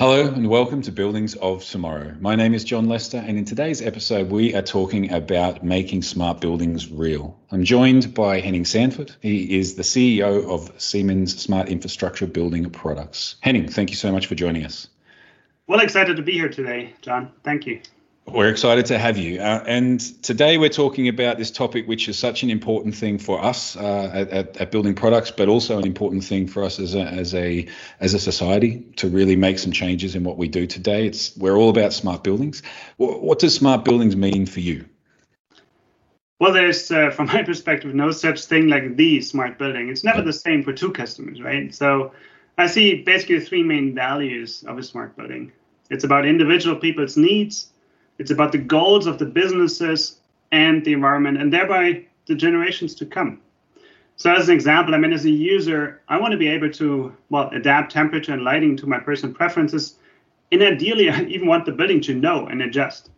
Hello 0.00 0.26
and 0.26 0.48
welcome 0.48 0.80
to 0.80 0.92
Buildings 0.92 1.34
of 1.34 1.62
Tomorrow. 1.62 2.16
My 2.20 2.34
name 2.34 2.54
is 2.54 2.64
Jon 2.64 2.88
Lester, 2.88 3.18
and 3.18 3.36
in 3.36 3.44
today's 3.44 3.82
episode, 3.82 4.30
we 4.30 4.54
are 4.54 4.62
talking 4.62 5.12
about 5.12 5.62
making 5.62 6.00
smart 6.00 6.40
buildings 6.40 6.90
real. 6.90 7.38
I'm 7.50 7.64
joined 7.64 8.14
by 8.14 8.40
Henning 8.40 8.64
Sandfort. 8.64 9.14
He 9.20 9.58
is 9.58 9.74
the 9.74 9.82
CEO 9.82 10.48
of 10.48 10.72
Siemens 10.80 11.38
Smart 11.38 11.68
Infrastructure 11.68 12.26
Building 12.26 12.70
Products. 12.70 13.36
Henning, 13.42 13.68
thank 13.68 13.90
you 13.90 13.96
so 13.96 14.10
much 14.10 14.24
for 14.24 14.34
joining 14.34 14.64
us. 14.64 14.88
Well, 15.66 15.80
excited 15.80 16.16
to 16.16 16.22
be 16.22 16.32
here 16.32 16.48
today, 16.48 16.94
Jon. 17.02 17.32
Thank 17.44 17.66
you. 17.66 17.82
We're 18.32 18.48
excited 18.48 18.86
to 18.86 18.98
have 18.98 19.18
you. 19.18 19.40
Uh, 19.40 19.64
and 19.66 20.00
today 20.22 20.56
we're 20.56 20.68
talking 20.68 21.08
about 21.08 21.36
this 21.36 21.50
topic, 21.50 21.88
which 21.88 22.08
is 22.08 22.16
such 22.16 22.44
an 22.44 22.50
important 22.50 22.94
thing 22.94 23.18
for 23.18 23.42
us 23.42 23.76
uh, 23.76 24.10
at, 24.12 24.56
at, 24.56 24.70
building 24.70 24.94
products, 24.94 25.32
but 25.32 25.48
also 25.48 25.78
an 25.78 25.84
important 25.84 26.22
thing 26.22 26.46
for 26.46 26.62
us 26.62 26.78
as 26.78 26.94
a, 26.94 27.00
as 27.00 27.34
a 27.34 27.66
as 27.98 28.14
a 28.14 28.20
society 28.20 28.86
to 28.96 29.08
really 29.08 29.34
make 29.34 29.58
some 29.58 29.72
changes 29.72 30.14
in 30.14 30.22
what 30.22 30.36
we 30.36 30.46
do 30.46 30.64
today. 30.64 31.06
It's 31.06 31.36
we're 31.36 31.56
all 31.56 31.70
about 31.70 31.92
smart 31.92 32.22
buildings. 32.22 32.62
What, 32.98 33.20
what 33.20 33.40
does 33.40 33.52
smart 33.52 33.84
buildings 33.84 34.14
mean 34.14 34.46
for 34.46 34.60
you? 34.60 34.84
Well, 36.38 36.52
there's, 36.52 36.88
uh, 36.90 37.10
from 37.10 37.26
my 37.26 37.42
perspective, 37.50 37.92
no 37.94 38.12
such 38.12 38.44
thing 38.44 38.68
like 38.68 38.96
the 38.96 39.22
smart 39.22 39.58
building. 39.58 39.88
It's 39.88 40.04
never 40.04 40.22
the 40.22 40.32
same 40.32 40.62
for 40.62 40.72
two 40.72 40.92
customers, 40.92 41.42
right? 41.42 41.74
So 41.74 42.12
I 42.56 42.68
see 42.68 43.02
basically 43.02 43.40
three 43.40 43.64
main 43.64 43.92
values 43.92 44.62
of 44.68 44.78
a 44.78 44.84
smart 44.84 45.16
building. 45.16 45.50
It's 45.90 46.04
about 46.04 46.26
individual 46.26 46.76
people's 46.76 47.16
needs 47.16 47.70
it's 48.20 48.30
about 48.30 48.52
the 48.52 48.58
goals 48.58 49.06
of 49.06 49.18
the 49.18 49.24
businesses 49.24 50.20
and 50.52 50.84
the 50.84 50.92
environment, 50.92 51.40
and 51.40 51.50
thereby 51.50 52.04
the 52.26 52.34
generations 52.34 52.94
to 52.96 53.06
come. 53.06 53.40
So, 54.16 54.30
as 54.30 54.50
an 54.50 54.54
example, 54.54 54.94
I 54.94 54.98
mean, 54.98 55.14
as 55.14 55.24
a 55.24 55.30
user, 55.30 56.02
I 56.06 56.20
want 56.20 56.32
to 56.32 56.36
be 56.36 56.48
able 56.48 56.70
to 56.72 57.16
well 57.30 57.48
adapt 57.48 57.90
temperature 57.90 58.34
and 58.34 58.44
lighting 58.44 58.76
to 58.76 58.86
my 58.86 58.98
personal 58.98 59.34
preferences, 59.34 59.96
and 60.52 60.62
ideally, 60.62 61.08
I 61.16 61.22
even 61.22 61.48
want 61.48 61.64
the 61.64 61.72
building 61.72 62.02
to 62.02 62.14
know 62.14 62.46
and 62.46 62.60
adjust. 62.60 63.08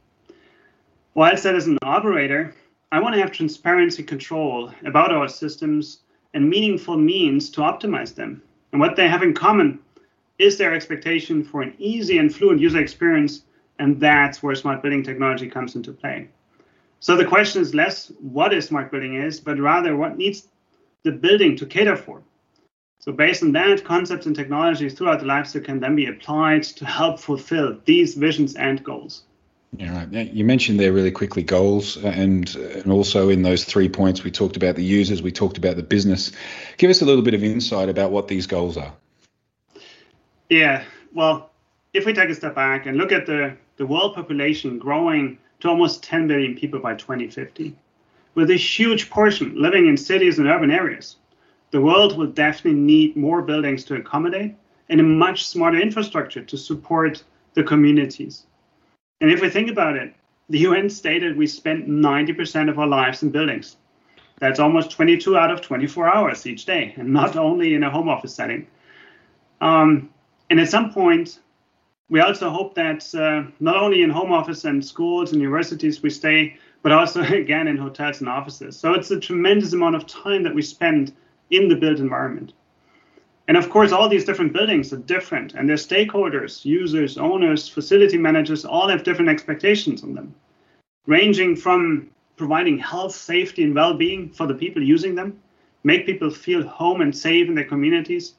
While 1.15 1.31
Whilst 1.31 1.43
that 1.43 1.57
as 1.57 1.67
an 1.67 1.79
operator, 1.83 2.55
I 2.93 3.01
want 3.01 3.17
to 3.17 3.21
have 3.21 3.33
transparency 3.33 4.05
control 4.05 4.71
about 4.87 5.13
our 5.13 5.27
systems 5.27 6.03
and 6.33 6.49
meaningful 6.49 6.97
means 6.97 7.51
to 7.51 7.61
optimize 7.63 8.15
them. 8.15 8.41
And 8.71 8.81
what 8.81 8.95
they 8.95 9.09
have 9.09 9.25
in 9.25 9.35
common 9.35 9.81
is 10.39 10.59
their 10.59 10.73
expectation 10.73 11.43
for 11.43 11.61
an 11.61 11.75
easy 11.79 12.19
and 12.19 12.33
fluent 12.33 12.61
user 12.61 12.79
experience 12.79 13.43
and 13.79 14.01
that's 14.01 14.43
where 14.43 14.55
smart 14.55 14.83
building 14.83 15.03
technology 15.03 15.49
comes 15.49 15.77
into 15.77 15.93
play. 15.93 16.29
So 17.01 17.17
the 17.17 17.25
question 17.25 17.63
is 17.63 17.75
less 17.75 18.13
what 18.21 18.55
is 18.55 18.67
smart 18.67 18.91
building 18.91 19.17
is, 19.17 19.41
but 19.41 19.59
rather 19.59 19.97
what 19.97 20.17
needs 20.17 20.49
the 21.03 21.13
building 21.13 21.57
to 21.57 21.67
cater 21.67 21.97
for. 21.97 22.23
So 23.01 23.11
based 23.11 23.43
on 23.43 23.51
that, 23.53 23.85
concepts 23.85 24.27
and 24.27 24.37
technologies 24.37 24.95
throughout 24.95 25.19
the 25.19 25.27
lifecycle 25.27 25.65
can 25.65 25.81
then 25.81 25.97
be 25.97 26.07
applied 26.07 26.63
to 26.63 26.85
help 26.87 27.19
fulfill 27.19 27.77
these 27.85 28.15
visions 28.15 28.55
and 28.55 28.83
goals. 28.85 29.25
Yeah, 29.77 30.05
right. 30.13 30.33
You 30.33 30.45
mentioned 30.45 30.79
there 30.79 30.93
really 30.93 31.11
quickly 31.11 31.43
goals, 31.43 31.97
uh, 32.05 32.09
and 32.09 32.55
and 32.55 32.93
also 32.93 33.31
in 33.31 33.43
those 33.43 33.65
three 33.65 33.89
points 33.89 34.23
we 34.23 34.31
talked 34.31 34.57
about 34.57 34.77
the 34.77 34.85
users, 34.85 35.23
we 35.23 35.33
talked 35.33 35.57
about 35.57 35.77
the 35.77 35.83
business. 35.83 36.31
Give 36.77 36.91
us 36.91 37.01
a 37.01 37.07
little 37.07 37.23
bit 37.23 37.33
of 37.33 37.43
insight 37.43 37.89
about 37.89 38.13
what 38.13 38.29
these 38.29 38.47
goals 38.47 38.77
are. 38.77 38.93
Yeah, 40.51 40.85
well, 41.15 41.52
if 41.93 42.07
we 42.07 42.13
take 42.13 42.31
a 42.31 42.35
step 42.35 42.55
back 42.55 42.87
and 42.87 42.97
look 42.97 43.13
at 43.13 43.27
the 43.27 43.57
the 43.77 43.87
world 43.87 44.15
population 44.15 44.79
growing 44.79 45.39
to 45.61 45.69
almost 45.69 46.03
10 46.03 46.27
billion 46.27 46.55
people 46.55 46.81
by 46.81 46.95
2050. 46.95 47.75
With 48.35 48.51
a 48.51 48.57
huge 48.57 49.11
portion 49.11 49.61
living 49.61 49.87
in 49.87 49.97
cities 49.97 50.39
and 50.39 50.49
urban 50.49 50.71
areas, 50.71 51.17
the 51.71 51.81
world 51.81 52.17
will 52.17 52.27
definitely 52.27 52.81
need 52.81 53.17
more 53.17 53.43
buildings 53.43 53.85
to 53.85 53.95
accommodate 53.95 54.55
and 54.89 55.01
a 55.01 55.03
much 55.05 55.47
smarter 55.47 55.81
infrastructure 55.81 56.43
to 56.43 56.57
support 56.57 57.25
the 57.55 57.63
communities. 57.63 58.45
And 59.21 59.31
if 59.31 59.41
we 59.41 59.49
think 59.49 59.71
about 59.71 59.97
it, 59.97 60.15
the 60.49 60.61
UN 60.61 60.91
stated 60.91 61.37
we 61.37 61.47
spend 61.47 61.89
90% 61.89 62.69
of 62.69 62.79
our 62.79 62.87
lives 62.87 63.23
in 63.23 63.31
buildings. 63.31 63.77
That's 64.39 64.59
almost 64.59 64.91
22 64.91 65.37
out 65.37 65.51
of 65.51 65.61
24 65.61 66.15
hours 66.15 66.47
each 66.47 66.65
day, 66.67 66.95
and 66.97 67.13
not 67.13 67.37
only 67.37 67.75
in 67.75 67.85
a 67.85 67.91
home 67.91 68.09
office 68.09 68.35
setting. 68.35 68.67
Um, 69.61 70.11
and 70.51 70.59
at 70.61 70.69
some 70.69 70.93
point, 70.93 71.39
we 72.09 72.21
also 72.21 72.51
hope 72.51 72.75
that 72.75 73.15
uh, 73.15 73.51
not 73.61 73.77
only 73.77 74.03
in 74.03 74.11
home 74.11 74.33
office 74.33 74.65
and 74.65 74.85
schools 74.85 75.33
and 75.33 75.41
universities 75.41 76.03
we 76.03 76.11
stay, 76.11 76.57
but 76.83 76.93
also 76.93 77.23
again 77.33 77.69
in 77.69 77.77
hotels 77.77 78.21
and 78.21 78.29
offices. 78.29 78.79
So 78.79 78.93
it's 78.95 79.11
a 79.11 79.21
tremendous 79.21 79.73
amount 79.73 79.97
of 79.97 80.07
time 80.07 80.43
that 80.43 80.55
we 80.55 80.63
spend 80.63 81.15
in 81.51 81.69
the 81.69 81.77
built 81.77 82.01
environment. 82.01 82.53
And 83.49 83.57
of 83.57 83.71
course, 83.71 83.93
all 83.93 84.09
these 84.09 84.25
different 84.25 84.53
buildings 84.53 84.93
are 84.93 84.99
different, 84.99 85.55
and 85.55 85.69
their 85.69 85.77
stakeholders, 85.77 86.65
users, 86.65 87.19
owners, 87.19 87.69
facility 87.69 88.17
managers 88.17 88.65
all 88.65 88.89
have 88.89 89.03
different 89.03 89.31
expectations 89.31 90.05
on 90.05 90.15
them, 90.15 90.35
ranging 91.07 91.57
from 91.57 92.09
providing 92.37 92.79
health, 92.79 93.15
safety, 93.15 93.65
and 93.65 93.75
well 93.75 93.95
being 93.95 94.31
for 94.31 94.47
the 94.47 94.55
people 94.55 94.83
using 94.83 95.15
them, 95.15 95.41
make 95.83 96.07
people 96.07 96.31
feel 96.31 96.67
home 96.67 97.01
and 97.01 97.17
safe 97.17 97.49
in 97.49 97.55
their 97.55 97.65
communities, 97.65 98.35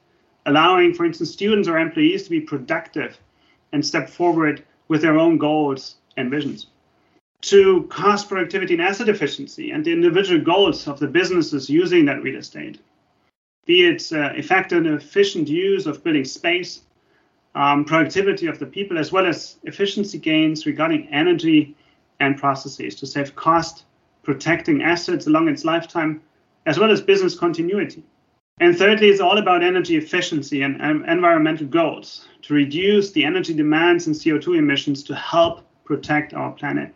allowing, 0.46 0.94
for 0.94 1.04
instance, 1.04 1.30
students 1.30 1.68
or 1.68 1.78
employees 1.78 2.24
to 2.24 2.30
be 2.30 2.40
productive 2.40 3.18
and 3.74 3.84
step 3.84 4.08
forward 4.08 4.64
with 4.88 5.02
their 5.02 5.18
own 5.18 5.36
goals 5.36 5.96
and 6.16 6.30
visions. 6.30 6.68
To 7.42 7.82
cost 7.90 8.28
productivity 8.28 8.74
and 8.74 8.82
asset 8.82 9.08
efficiency 9.10 9.72
and 9.72 9.84
the 9.84 9.92
individual 9.92 10.40
goals 10.40 10.88
of 10.88 10.98
the 10.98 11.08
businesses 11.08 11.68
using 11.68 12.06
that 12.06 12.22
real 12.22 12.38
estate, 12.38 12.78
be 13.66 13.84
it 13.84 14.12
uh, 14.12 14.30
effective 14.34 14.78
and 14.78 14.94
efficient 14.94 15.48
use 15.48 15.86
of 15.86 16.02
building 16.04 16.24
space, 16.24 16.82
um, 17.54 17.84
productivity 17.84 18.46
of 18.46 18.58
the 18.58 18.66
people, 18.66 18.96
as 18.96 19.12
well 19.12 19.26
as 19.26 19.56
efficiency 19.64 20.18
gains 20.18 20.66
regarding 20.66 21.08
energy 21.08 21.74
and 22.20 22.38
processes 22.38 22.94
to 22.96 23.06
save 23.06 23.34
cost, 23.34 23.84
protecting 24.22 24.82
assets 24.82 25.26
along 25.26 25.48
its 25.48 25.64
lifetime, 25.64 26.22
as 26.66 26.78
well 26.78 26.90
as 26.90 27.00
business 27.00 27.38
continuity. 27.38 28.02
And 28.64 28.74
thirdly, 28.78 29.10
it's 29.10 29.20
all 29.20 29.36
about 29.36 29.62
energy 29.62 29.96
efficiency 29.96 30.62
and 30.62 30.80
um, 30.80 31.04
environmental 31.04 31.66
goals 31.66 32.26
to 32.42 32.54
reduce 32.54 33.12
the 33.12 33.22
energy 33.22 33.52
demands 33.52 34.06
and 34.06 34.16
CO2 34.16 34.56
emissions 34.56 35.02
to 35.02 35.14
help 35.14 35.66
protect 35.84 36.32
our 36.32 36.50
planet. 36.52 36.94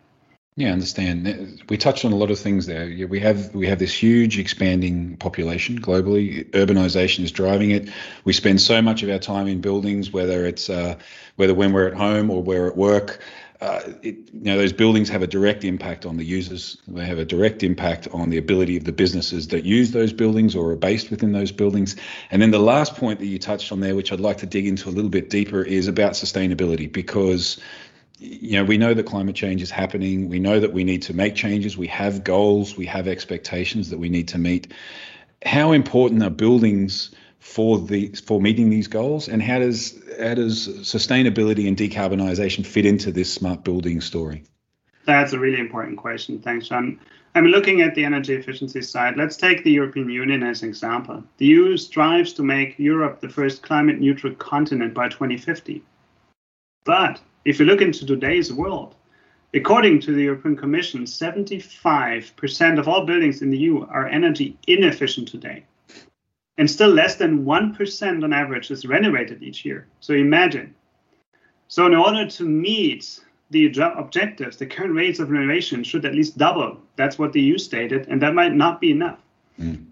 Yeah, 0.55 0.69
I 0.69 0.71
understand. 0.71 1.61
We 1.69 1.77
touched 1.77 2.05
on 2.05 2.11
a 2.11 2.15
lot 2.15 2.31
of 2.31 2.39
things 2.39 2.65
there. 2.65 2.87
We 3.07 3.19
have 3.19 3.53
we 3.53 3.67
have 3.67 3.77
this 3.77 3.93
huge 3.93 4.39
expanding 4.39 5.15
population 5.17 5.79
globally. 5.79 6.49
Urbanization 6.49 7.23
is 7.23 7.31
driving 7.31 7.69
it. 7.69 7.87
We 8.25 8.33
spend 8.33 8.59
so 8.59 8.81
much 8.81 9.03
of 9.03 9.09
our 9.11 9.19
time 9.19 9.47
in 9.47 9.61
buildings, 9.61 10.11
whether 10.11 10.47
it's 10.47 10.71
uh, 10.71 10.95
whether 11.35 11.53
when 11.53 11.71
we're 11.71 11.87
at 11.87 11.93
home 11.93 12.31
or 12.31 12.41
we're 12.41 12.67
at 12.67 12.77
work 12.77 13.21
uh, 13.61 13.81
it, 14.01 14.15
you 14.33 14.41
know, 14.41 14.57
those 14.57 14.71
buildings 14.71 15.09
have 15.09 15.21
a 15.21 15.27
direct 15.27 15.65
impact 15.65 16.05
on 16.05 16.15
the 16.15 16.23
users. 16.23 16.77
They 16.87 17.05
have 17.05 17.19
a 17.19 17.25
direct 17.25 17.61
impact 17.61 18.07
on 18.13 18.29
the 18.29 18.37
ability 18.37 18.77
of 18.77 18.85
the 18.85 18.93
businesses 18.93 19.49
that 19.49 19.65
use 19.65 19.91
those 19.91 20.13
buildings 20.13 20.55
or 20.55 20.71
are 20.71 20.77
based 20.77 21.11
within 21.11 21.33
those 21.33 21.51
buildings. 21.51 21.97
And 22.31 22.41
then 22.41 22.51
the 22.51 22.59
last 22.59 22.95
point 22.95 23.19
that 23.19 23.25
you 23.25 23.37
touched 23.37 23.73
on 23.73 23.81
there, 23.81 23.95
which 23.95 24.13
I'd 24.13 24.21
like 24.21 24.37
to 24.37 24.45
dig 24.45 24.65
into 24.65 24.87
a 24.87 24.91
little 24.91 25.09
bit 25.09 25.29
deeper, 25.29 25.61
is 25.61 25.89
about 25.89 26.13
sustainability 26.13 26.89
because 26.91 27.59
you 28.17 28.53
know 28.53 28.63
we 28.63 28.77
know 28.77 28.93
that 28.93 29.05
climate 29.05 29.35
change 29.35 29.61
is 29.61 29.71
happening. 29.71 30.29
We 30.29 30.39
know 30.39 30.61
that 30.61 30.71
we 30.71 30.85
need 30.85 31.01
to 31.03 31.13
make 31.13 31.35
changes. 31.35 31.77
We 31.77 31.87
have 31.87 32.23
goals. 32.23 32.77
We 32.77 32.85
have 32.85 33.09
expectations 33.09 33.89
that 33.89 33.99
we 33.99 34.07
need 34.07 34.29
to 34.29 34.37
meet. 34.37 34.71
How 35.45 35.73
important 35.73 36.23
are 36.23 36.29
buildings? 36.29 37.13
For 37.39 37.79
the 37.79 38.07
for 38.25 38.41
meeting 38.41 38.69
these 38.69 38.87
goals? 38.87 39.29
And 39.29 39.41
how 39.41 39.59
does 39.59 39.97
how 40.19 40.35
does 40.35 40.67
sustainability 40.67 41.67
and 41.67 41.77
decarbonisation 41.77 42.65
fit 42.65 42.85
into 42.85 43.11
this 43.11 43.31
smart 43.31 43.63
building 43.63 44.01
story? 44.01 44.43
That's 45.05 45.33
a 45.33 45.39
really 45.39 45.59
important 45.59 45.97
question. 45.97 46.39
Thanks 46.39 46.67
jon. 46.67 46.99
I'm 47.35 47.45
looking 47.45 47.81
at 47.81 47.95
the 47.95 48.03
energy 48.03 48.33
efficiency 48.33 48.81
side 48.81 49.15
let's 49.15 49.37
take 49.37 49.63
the 49.63 49.71
european 49.71 50.09
union 50.09 50.43
as 50.43 50.63
an 50.63 50.69
example. 50.69 51.23
The 51.37 51.45
eu 51.45 51.77
strives 51.77 52.33
to 52.33 52.43
make 52.43 52.77
europe 52.77 53.21
the 53.21 53.29
first 53.29 53.61
climate 53.61 53.99
neutral 53.99 54.33
continent 54.35 54.93
by 54.93 55.09
2050 55.09 55.83
but 56.83 57.21
if 57.45 57.59
you 57.59 57.65
look 57.65 57.81
into 57.81 58.05
today's 58.05 58.51
world 58.51 58.95
According 59.51 60.01
to 60.01 60.13
the 60.13 60.21
European 60.25 60.55
Commission, 60.55 61.05
75% 61.05 62.79
of 62.79 62.87
all 62.87 63.03
buildings 63.07 63.41
in 63.41 63.49
the 63.49 63.57
EU 63.57 63.83
are 63.87 64.07
energy 64.07 64.55
inefficient 64.67 65.27
today 65.27 65.65
and 66.59 66.69
still 66.69 66.89
less 66.89 67.15
than 67.15 67.45
1% 67.45 68.23
on 68.23 68.33
average 68.33 68.69
is 68.69 68.85
renovated 68.85 69.41
each 69.41 69.63
year. 69.63 69.87
So 70.01 70.13
imagine. 70.13 70.75
So 71.69 71.85
in 71.85 71.95
order 71.95 72.27
to 72.27 72.43
meet 72.43 73.21
the 73.49 73.73
objectives, 73.97 74.57
the 74.57 74.65
current 74.65 74.93
rates 74.93 75.19
of 75.19 75.31
renovation 75.31 75.85
should 75.85 76.03
at 76.05 76.13
least 76.13 76.37
double. 76.37 76.77
That's 76.97 77.17
what 77.17 77.31
the 77.31 77.41
EU 77.41 77.57
stated, 77.57 78.07
and 78.09 78.21
that 78.21 78.35
might 78.35 78.53
not 78.53 78.81
be 78.81 78.91
enough. 78.91 79.19
Mm. 79.57 79.85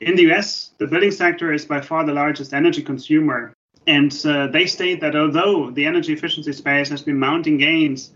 In 0.00 0.16
the 0.16 0.32
US, 0.32 0.70
the 0.78 0.86
building 0.86 1.10
sector 1.10 1.52
is 1.52 1.66
by 1.66 1.82
far 1.82 2.06
the 2.06 2.14
largest 2.14 2.54
energy 2.54 2.82
consumer, 2.82 3.52
and 3.86 4.10
uh, 4.24 4.46
they 4.46 4.64
state 4.64 5.00
that 5.02 5.14
although 5.14 5.70
the 5.70 5.84
energy 5.84 6.14
efficiency 6.14 6.54
space 6.54 6.88
has 6.88 7.02
been 7.02 7.18
mounting 7.18 7.58
gains 7.58 8.12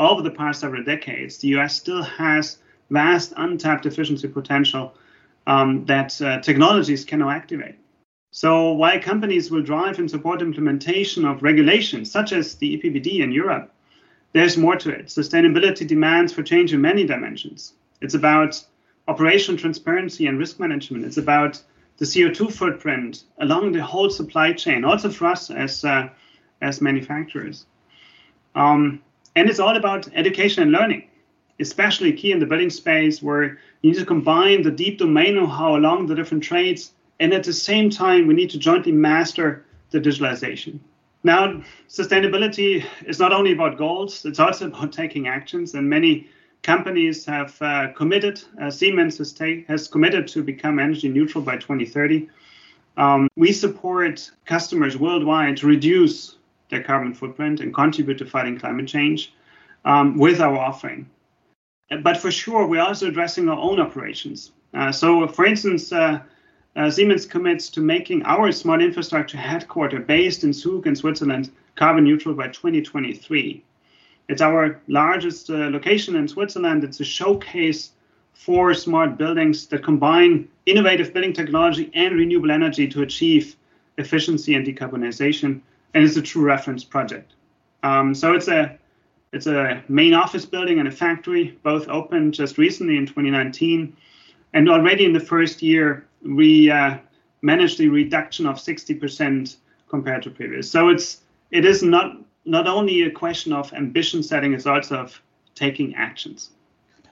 over 0.00 0.20
the 0.20 0.32
past 0.32 0.60
several 0.60 0.82
decades, 0.82 1.38
the 1.38 1.48
US 1.56 1.76
still 1.76 2.02
has 2.02 2.58
vast 2.90 3.32
untapped 3.36 3.86
efficiency 3.86 4.26
potential 4.26 4.94
um, 5.46 5.84
that 5.86 6.20
uh, 6.20 6.40
technologies 6.40 7.04
can 7.04 7.18
now 7.18 7.30
activate. 7.30 7.76
So 8.30 8.72
while 8.72 8.98
companies 9.00 9.50
will 9.50 9.62
drive 9.62 9.98
and 9.98 10.10
support 10.10 10.40
implementation 10.40 11.24
of 11.24 11.42
regulations 11.42 12.10
such 12.10 12.32
as 12.32 12.54
the 12.54 12.78
EPBD 12.78 13.20
in 13.20 13.30
Europe, 13.32 13.72
there's 14.32 14.56
more 14.56 14.76
to 14.76 14.90
it. 14.90 15.06
Sustainability 15.06 15.86
demands 15.86 16.32
for 16.32 16.42
change 16.42 16.72
in 16.72 16.80
many 16.80 17.04
dimensions. 17.04 17.74
It's 18.00 18.14
about 18.14 18.64
operational 19.06 19.60
transparency 19.60 20.26
and 20.26 20.38
risk 20.38 20.58
management. 20.58 21.04
It's 21.04 21.18
about 21.18 21.62
the 21.98 22.06
CO2 22.06 22.52
footprint 22.52 23.24
along 23.38 23.72
the 23.72 23.82
whole 23.82 24.08
supply 24.08 24.52
chain, 24.52 24.84
also 24.84 25.10
for 25.10 25.26
us 25.26 25.50
as 25.50 25.84
uh, 25.84 26.08
as 26.62 26.80
manufacturers. 26.80 27.66
Um, 28.54 29.02
and 29.36 29.48
it's 29.48 29.60
all 29.60 29.76
about 29.76 30.08
education 30.14 30.62
and 30.62 30.72
learning, 30.72 31.08
especially 31.62 32.12
key 32.12 32.32
in 32.32 32.38
the 32.38 32.46
building 32.46 32.70
space 32.70 33.22
where 33.22 33.58
you 33.80 33.90
need 33.90 33.98
to 33.98 34.04
combine 34.04 34.62
the 34.62 34.70
deep 34.70 34.98
domain 34.98 35.34
know-how 35.34 35.76
along 35.76 36.06
the 36.06 36.14
different 36.14 36.44
trades 36.44 36.92
and 37.22 37.32
at 37.32 37.44
the 37.44 37.52
same 37.52 37.88
time, 37.88 38.26
we 38.26 38.34
need 38.34 38.50
to 38.50 38.58
jointly 38.58 38.90
master 38.90 39.64
the 39.90 40.00
digitalization. 40.00 40.80
Now, 41.22 41.62
sustainability 41.88 42.84
is 43.06 43.20
not 43.20 43.32
only 43.32 43.52
about 43.52 43.78
goals, 43.78 44.24
it's 44.24 44.40
also 44.40 44.66
about 44.72 44.92
taking 44.92 45.28
actions. 45.28 45.74
And 45.74 45.88
many 45.88 46.28
companies 46.62 47.24
have 47.26 47.56
uh, 47.62 47.92
committed, 47.92 48.42
uh, 48.60 48.72
Siemens 48.72 49.18
has, 49.18 49.32
take, 49.32 49.68
has 49.68 49.86
committed 49.86 50.26
to 50.28 50.42
become 50.42 50.80
energy 50.80 51.08
neutral 51.08 51.44
by 51.44 51.58
2030. 51.58 52.28
Um, 52.96 53.28
we 53.36 53.52
support 53.52 54.28
customers 54.44 54.96
worldwide 54.96 55.58
to 55.58 55.68
reduce 55.68 56.38
their 56.70 56.82
carbon 56.82 57.14
footprint 57.14 57.60
and 57.60 57.72
contribute 57.72 58.18
to 58.18 58.26
fighting 58.26 58.58
climate 58.58 58.88
change 58.88 59.32
um, 59.84 60.18
with 60.18 60.40
our 60.40 60.58
offering. 60.58 61.08
But 62.00 62.16
for 62.16 62.30
sure, 62.30 62.66
we're 62.66 62.80
also 62.80 63.08
addressing 63.08 63.48
our 63.48 63.58
own 63.58 63.80
operations. 63.80 64.52
Uh, 64.72 64.92
so, 64.92 65.26
for 65.28 65.44
instance, 65.44 65.92
uh, 65.92 66.20
uh, 66.74 66.90
Siemens 66.90 67.26
commits 67.26 67.68
to 67.70 67.80
making 67.80 68.22
our 68.22 68.50
smart 68.52 68.82
infrastructure 68.82 69.36
headquarter 69.36 70.00
based 70.00 70.44
in 70.44 70.52
Zug 70.52 70.86
in 70.86 70.96
Switzerland 70.96 71.50
carbon 71.74 72.04
neutral 72.04 72.34
by 72.34 72.48
2023. 72.48 73.62
It's 74.28 74.40
our 74.40 74.80
largest 74.88 75.48
location 75.50 76.16
in 76.16 76.28
Switzerland. 76.28 76.84
It's 76.84 77.00
a 77.00 77.04
showcase 77.04 77.90
for 78.32 78.72
smart 78.72 79.18
buildings 79.18 79.66
that 79.66 79.82
combine 79.82 80.48
innovative 80.64 81.12
building 81.12 81.32
technology 81.32 81.90
and 81.94 82.14
renewable 82.14 82.50
energy 82.50 82.88
to 82.88 83.02
achieve 83.02 83.56
efficiency 83.98 84.54
and 84.54 84.66
decarbonization. 84.66 85.60
And 85.92 86.04
it's 86.04 86.16
a 86.16 86.22
true 86.22 86.42
reference 86.42 86.84
project. 86.84 87.32
Um, 87.82 88.14
so 88.14 88.32
it's 88.32 88.48
a 88.48 88.78
it's 89.32 89.46
a 89.46 89.82
main 89.88 90.14
office 90.14 90.44
building 90.44 90.78
and 90.78 90.86
a 90.86 90.90
factory, 90.90 91.58
both 91.62 91.88
opened 91.88 92.34
just 92.34 92.58
recently 92.58 92.96
in 92.96 93.06
2019. 93.06 93.96
And 94.52 94.68
already 94.68 95.04
in 95.06 95.12
the 95.12 95.20
first 95.20 95.62
year, 95.62 96.06
we 96.22 96.70
uh, 96.70 96.98
managed 97.40 97.80
a 97.80 97.88
reduction 97.88 98.46
of 98.46 98.56
60% 98.56 99.56
compared 99.88 100.22
to 100.24 100.30
previous. 100.30 100.70
So 100.70 100.88
it's 100.88 101.22
it 101.50 101.64
is 101.64 101.82
not 101.82 102.16
not 102.44 102.66
only 102.66 103.02
a 103.02 103.10
question 103.10 103.52
of 103.52 103.72
ambition 103.72 104.22
setting, 104.22 104.52
it's 104.52 104.66
also 104.66 104.96
of 104.96 105.22
taking 105.54 105.94
actions. 105.94 106.50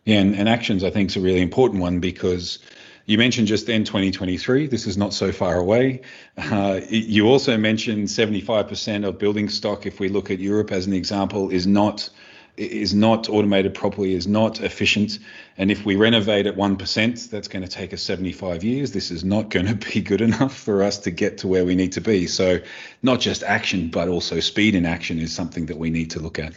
Yeah, 0.04 0.18
and, 0.18 0.34
and 0.34 0.48
actions 0.48 0.82
I 0.82 0.90
think 0.90 1.10
is 1.10 1.16
a 1.16 1.20
really 1.20 1.40
important 1.40 1.80
one 1.80 2.00
because 2.00 2.58
you 3.06 3.18
mentioned 3.18 3.48
just 3.48 3.66
then 3.66 3.84
2023. 3.84 4.66
This 4.66 4.86
is 4.86 4.96
not 4.96 5.12
so 5.12 5.32
far 5.32 5.56
away. 5.56 6.02
Uh, 6.36 6.80
you 6.88 7.26
also 7.26 7.56
mentioned 7.56 8.08
75% 8.08 9.06
of 9.06 9.18
building 9.18 9.48
stock, 9.48 9.86
if 9.86 10.00
we 10.00 10.08
look 10.08 10.30
at 10.30 10.38
Europe 10.38 10.72
as 10.72 10.86
an 10.86 10.92
example, 10.92 11.50
is 11.50 11.66
not 11.66 12.08
is 12.56 12.92
not 12.94 13.28
automated 13.28 13.74
properly, 13.74 14.14
is 14.14 14.26
not 14.26 14.60
efficient. 14.60 15.18
And 15.56 15.70
if 15.70 15.86
we 15.86 15.96
renovate 15.96 16.46
at 16.46 16.56
1%, 16.56 17.30
that's 17.30 17.48
going 17.48 17.64
to 17.64 17.70
take 17.70 17.94
us 17.94 18.02
75 18.02 18.62
years. 18.62 18.92
This 18.92 19.10
is 19.10 19.24
not 19.24 19.48
going 19.48 19.66
to 19.66 19.74
be 19.92 20.00
good 20.02 20.20
enough 20.20 20.56
for 20.56 20.82
us 20.82 20.98
to 20.98 21.10
get 21.10 21.38
to 21.38 21.48
where 21.48 21.64
we 21.64 21.74
need 21.74 21.92
to 21.92 22.00
be. 22.00 22.26
So, 22.26 22.58
not 23.02 23.20
just 23.20 23.42
action, 23.42 23.88
but 23.88 24.08
also 24.08 24.40
speed 24.40 24.74
in 24.74 24.84
action 24.84 25.18
is 25.18 25.32
something 25.34 25.66
that 25.66 25.78
we 25.78 25.90
need 25.90 26.10
to 26.10 26.20
look 26.20 26.38
at. 26.38 26.52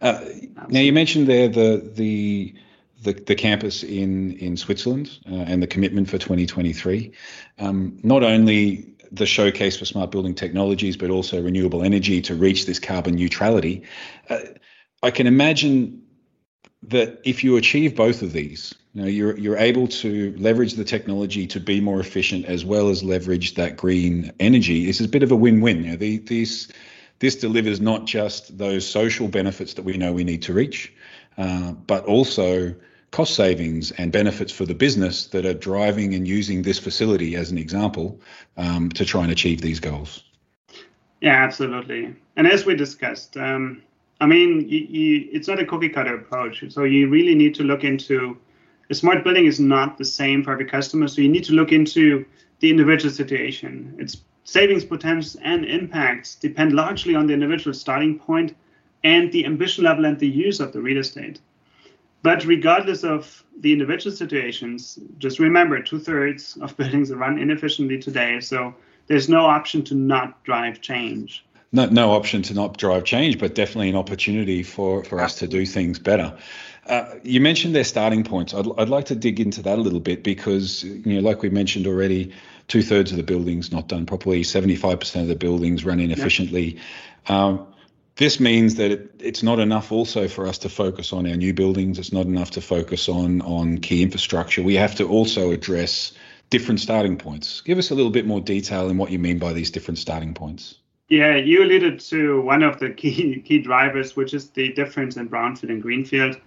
Uh, 0.00 0.20
now, 0.68 0.80
you 0.80 0.92
mentioned 0.92 1.26
there 1.26 1.48
the, 1.48 1.90
the, 1.94 2.54
the, 3.02 3.12
the 3.12 3.34
campus 3.34 3.82
in, 3.82 4.32
in 4.38 4.56
Switzerland 4.56 5.18
uh, 5.30 5.34
and 5.34 5.62
the 5.62 5.66
commitment 5.66 6.08
for 6.08 6.18
2023. 6.18 7.12
Um, 7.58 7.98
not 8.02 8.22
only 8.22 8.96
the 9.12 9.26
showcase 9.26 9.76
for 9.76 9.84
smart 9.84 10.10
building 10.10 10.34
technologies, 10.34 10.96
but 10.96 11.10
also 11.10 11.42
renewable 11.42 11.82
energy 11.82 12.20
to 12.22 12.34
reach 12.34 12.66
this 12.66 12.78
carbon 12.78 13.14
neutrality. 13.14 13.82
Uh, 14.28 14.38
I 15.02 15.10
can 15.10 15.26
imagine 15.26 16.02
that 16.82 17.20
if 17.24 17.42
you 17.44 17.56
achieve 17.56 17.96
both 17.96 18.22
of 18.22 18.32
these, 18.32 18.74
you 18.94 19.02
know, 19.02 19.08
you're 19.08 19.36
you're 19.38 19.58
able 19.58 19.88
to 19.88 20.34
leverage 20.38 20.74
the 20.74 20.84
technology 20.84 21.46
to 21.48 21.60
be 21.60 21.80
more 21.80 22.00
efficient 22.00 22.46
as 22.46 22.64
well 22.64 22.88
as 22.88 23.02
leverage 23.02 23.54
that 23.54 23.76
green 23.76 24.32
energy. 24.40 24.88
Is 24.88 25.00
a 25.00 25.08
bit 25.08 25.22
of 25.22 25.30
a 25.30 25.36
win-win. 25.36 25.84
You 25.84 25.90
know, 25.90 25.96
the, 25.96 26.18
this 26.18 26.68
this 27.18 27.36
delivers 27.36 27.80
not 27.80 28.06
just 28.06 28.56
those 28.56 28.88
social 28.88 29.28
benefits 29.28 29.74
that 29.74 29.84
we 29.84 29.96
know 29.96 30.12
we 30.12 30.24
need 30.24 30.42
to 30.42 30.52
reach, 30.52 30.92
uh, 31.38 31.72
but 31.72 32.04
also 32.06 32.74
cost 33.10 33.34
savings 33.34 33.92
and 33.92 34.12
benefits 34.12 34.52
for 34.52 34.66
the 34.66 34.74
business 34.74 35.26
that 35.28 35.46
are 35.46 35.54
driving 35.54 36.14
and 36.14 36.26
using 36.26 36.62
this 36.62 36.78
facility 36.78 37.34
as 37.36 37.50
an 37.50 37.58
example 37.58 38.20
um, 38.56 38.90
to 38.90 39.04
try 39.04 39.22
and 39.22 39.32
achieve 39.32 39.60
these 39.60 39.80
goals. 39.80 40.24
Yeah, 41.20 41.42
absolutely. 41.42 42.14
And 42.36 42.46
as 42.46 42.66
we 42.66 42.74
discussed, 42.74 43.36
um, 43.36 43.82
I 44.20 44.26
mean, 44.26 44.68
you, 44.68 44.80
you, 44.80 45.28
it's 45.32 45.48
not 45.48 45.58
a 45.58 45.64
cookie 45.64 45.88
cutter 45.88 46.14
approach. 46.14 46.64
So 46.68 46.84
you 46.84 47.08
really 47.08 47.34
need 47.34 47.54
to 47.56 47.62
look 47.62 47.84
into 47.84 48.36
a 48.90 48.94
smart 48.94 49.24
building 49.24 49.46
is 49.46 49.58
not 49.58 49.98
the 49.98 50.04
same 50.04 50.44
for 50.44 50.52
every 50.52 50.66
customer. 50.66 51.08
So 51.08 51.20
you 51.20 51.28
need 51.28 51.44
to 51.44 51.52
look 51.52 51.72
into 51.72 52.24
the 52.60 52.70
individual 52.70 53.12
situation. 53.12 53.96
Its 53.98 54.18
savings 54.44 54.84
potentials 54.84 55.36
and 55.42 55.64
impacts 55.64 56.36
depend 56.36 56.72
largely 56.72 57.14
on 57.14 57.26
the 57.26 57.34
individual 57.34 57.74
starting 57.74 58.18
point 58.18 58.54
and 59.04 59.32
the 59.32 59.44
ambition 59.44 59.84
level 59.84 60.04
and 60.04 60.18
the 60.18 60.28
use 60.28 60.60
of 60.60 60.72
the 60.72 60.80
real 60.80 60.98
estate. 60.98 61.40
But 62.22 62.44
regardless 62.44 63.04
of 63.04 63.44
the 63.60 63.72
individual 63.72 64.14
situations, 64.14 64.98
just 65.18 65.38
remember 65.38 65.80
two 65.82 65.98
thirds 65.98 66.56
of 66.60 66.76
buildings 66.78 67.10
are 67.10 67.16
run 67.16 67.38
inefficiently 67.38 67.98
today. 67.98 68.40
So 68.40 68.74
there's 69.06 69.28
no 69.28 69.46
option 69.46 69.84
to 69.84 69.94
not 69.94 70.42
drive 70.44 70.80
change 70.80 71.46
no, 71.72 71.86
no 71.86 72.12
option 72.12 72.42
to 72.42 72.54
not 72.54 72.78
drive 72.78 73.04
change, 73.04 73.38
but 73.38 73.54
definitely 73.54 73.90
an 73.90 73.96
opportunity 73.96 74.62
for, 74.62 75.04
for 75.04 75.20
us 75.20 75.36
to 75.36 75.46
do 75.46 75.66
things 75.66 75.98
better. 75.98 76.36
Uh, 76.86 77.16
you 77.22 77.40
mentioned 77.40 77.74
their 77.74 77.84
starting 77.84 78.24
points. 78.24 78.54
I'd, 78.54 78.66
I'd 78.78 78.88
like 78.88 79.06
to 79.06 79.14
dig 79.14 79.40
into 79.40 79.62
that 79.62 79.78
a 79.78 79.80
little 79.80 80.00
bit 80.00 80.22
because, 80.22 80.84
you 80.84 81.14
know, 81.14 81.20
like 81.20 81.42
we 81.42 81.50
mentioned 81.50 81.86
already, 81.86 82.32
two 82.68 82.82
thirds 82.82 83.10
of 83.10 83.16
the 83.16 83.22
buildings 83.22 83.72
not 83.72 83.88
done 83.88 84.06
properly, 84.06 84.42
75% 84.42 85.22
of 85.22 85.28
the 85.28 85.34
buildings 85.36 85.84
run 85.84 86.00
inefficiently. 86.00 86.78
Um, 87.28 87.66
this 88.16 88.40
means 88.40 88.76
that 88.76 88.90
it, 88.90 89.10
it's 89.20 89.42
not 89.42 89.58
enough 89.58 89.92
also 89.92 90.26
for 90.26 90.46
us 90.46 90.58
to 90.58 90.68
focus 90.68 91.12
on 91.12 91.28
our 91.28 91.36
new 91.36 91.52
buildings. 91.52 91.98
It's 91.98 92.12
not 92.12 92.26
enough 92.26 92.50
to 92.52 92.60
focus 92.60 93.08
on 93.08 93.42
on 93.42 93.78
key 93.78 94.02
infrastructure. 94.02 94.62
We 94.62 94.74
have 94.74 94.94
to 94.96 95.08
also 95.08 95.52
address 95.52 96.12
different 96.50 96.80
starting 96.80 97.16
points. 97.16 97.60
Give 97.60 97.78
us 97.78 97.90
a 97.90 97.94
little 97.94 98.10
bit 98.10 98.26
more 98.26 98.40
detail 98.40 98.88
in 98.88 98.96
what 98.96 99.10
you 99.10 99.18
mean 99.18 99.38
by 99.38 99.52
these 99.52 99.70
different 99.70 99.98
starting 99.98 100.34
points. 100.34 100.76
Yeah, 101.08 101.36
you 101.36 101.62
alluded 101.62 102.00
to 102.00 102.40
one 102.40 102.62
of 102.62 102.78
the 102.80 102.90
key 102.90 103.40
key 103.42 103.58
drivers, 103.58 104.16
which 104.16 104.34
is 104.34 104.50
the 104.50 104.72
difference 104.72 105.16
in 105.16 105.28
brownfield 105.28 105.70
and 105.70 105.82
greenfield. 105.82 106.40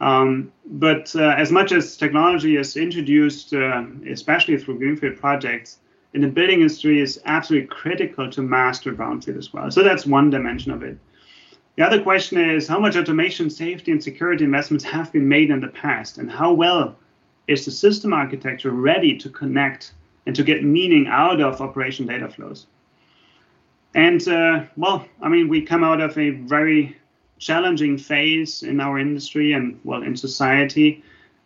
Um, 0.00 0.52
but 0.64 1.14
uh, 1.14 1.34
as 1.36 1.52
much 1.52 1.72
as 1.72 1.96
technology 1.96 2.56
is 2.56 2.76
introduced, 2.76 3.52
uh, 3.52 3.84
especially 4.08 4.56
through 4.56 4.78
greenfield 4.78 5.18
projects, 5.18 5.78
in 6.12 6.22
the 6.22 6.28
building 6.28 6.60
industry 6.60 7.00
is 7.00 7.20
absolutely 7.24 7.68
critical 7.68 8.30
to 8.30 8.42
master 8.42 8.92
brownfield 8.92 9.38
as 9.38 9.52
well. 9.52 9.70
So 9.70 9.82
that's 9.82 10.06
one 10.06 10.30
dimension 10.30 10.72
of 10.72 10.82
it. 10.82 10.98
The 11.76 11.86
other 11.86 12.02
question 12.02 12.38
is 12.38 12.66
how 12.66 12.80
much 12.80 12.96
automation, 12.96 13.48
safety, 13.48 13.92
and 13.92 14.02
security 14.02 14.44
investments 14.44 14.84
have 14.84 15.12
been 15.12 15.28
made 15.28 15.50
in 15.50 15.60
the 15.60 15.68
past, 15.68 16.18
and 16.18 16.30
how 16.30 16.52
well 16.52 16.96
is 17.46 17.64
the 17.64 17.70
system 17.70 18.12
architecture 18.12 18.70
ready 18.70 19.16
to 19.18 19.28
connect 19.30 19.94
and 20.26 20.36
to 20.36 20.42
get 20.42 20.64
meaning 20.64 21.06
out 21.06 21.40
of 21.40 21.60
operation 21.60 22.06
data 22.06 22.28
flows? 22.28 22.66
And 23.94 24.26
uh, 24.28 24.64
well, 24.76 25.06
I 25.22 25.28
mean, 25.28 25.48
we 25.48 25.62
come 25.62 25.82
out 25.82 26.00
of 26.00 26.18
a 26.18 26.30
very 26.30 26.96
challenging 27.38 27.96
phase 27.96 28.62
in 28.62 28.80
our 28.80 28.98
industry 28.98 29.52
and 29.52 29.80
well 29.84 30.02
in 30.02 30.16
society, 30.16 31.02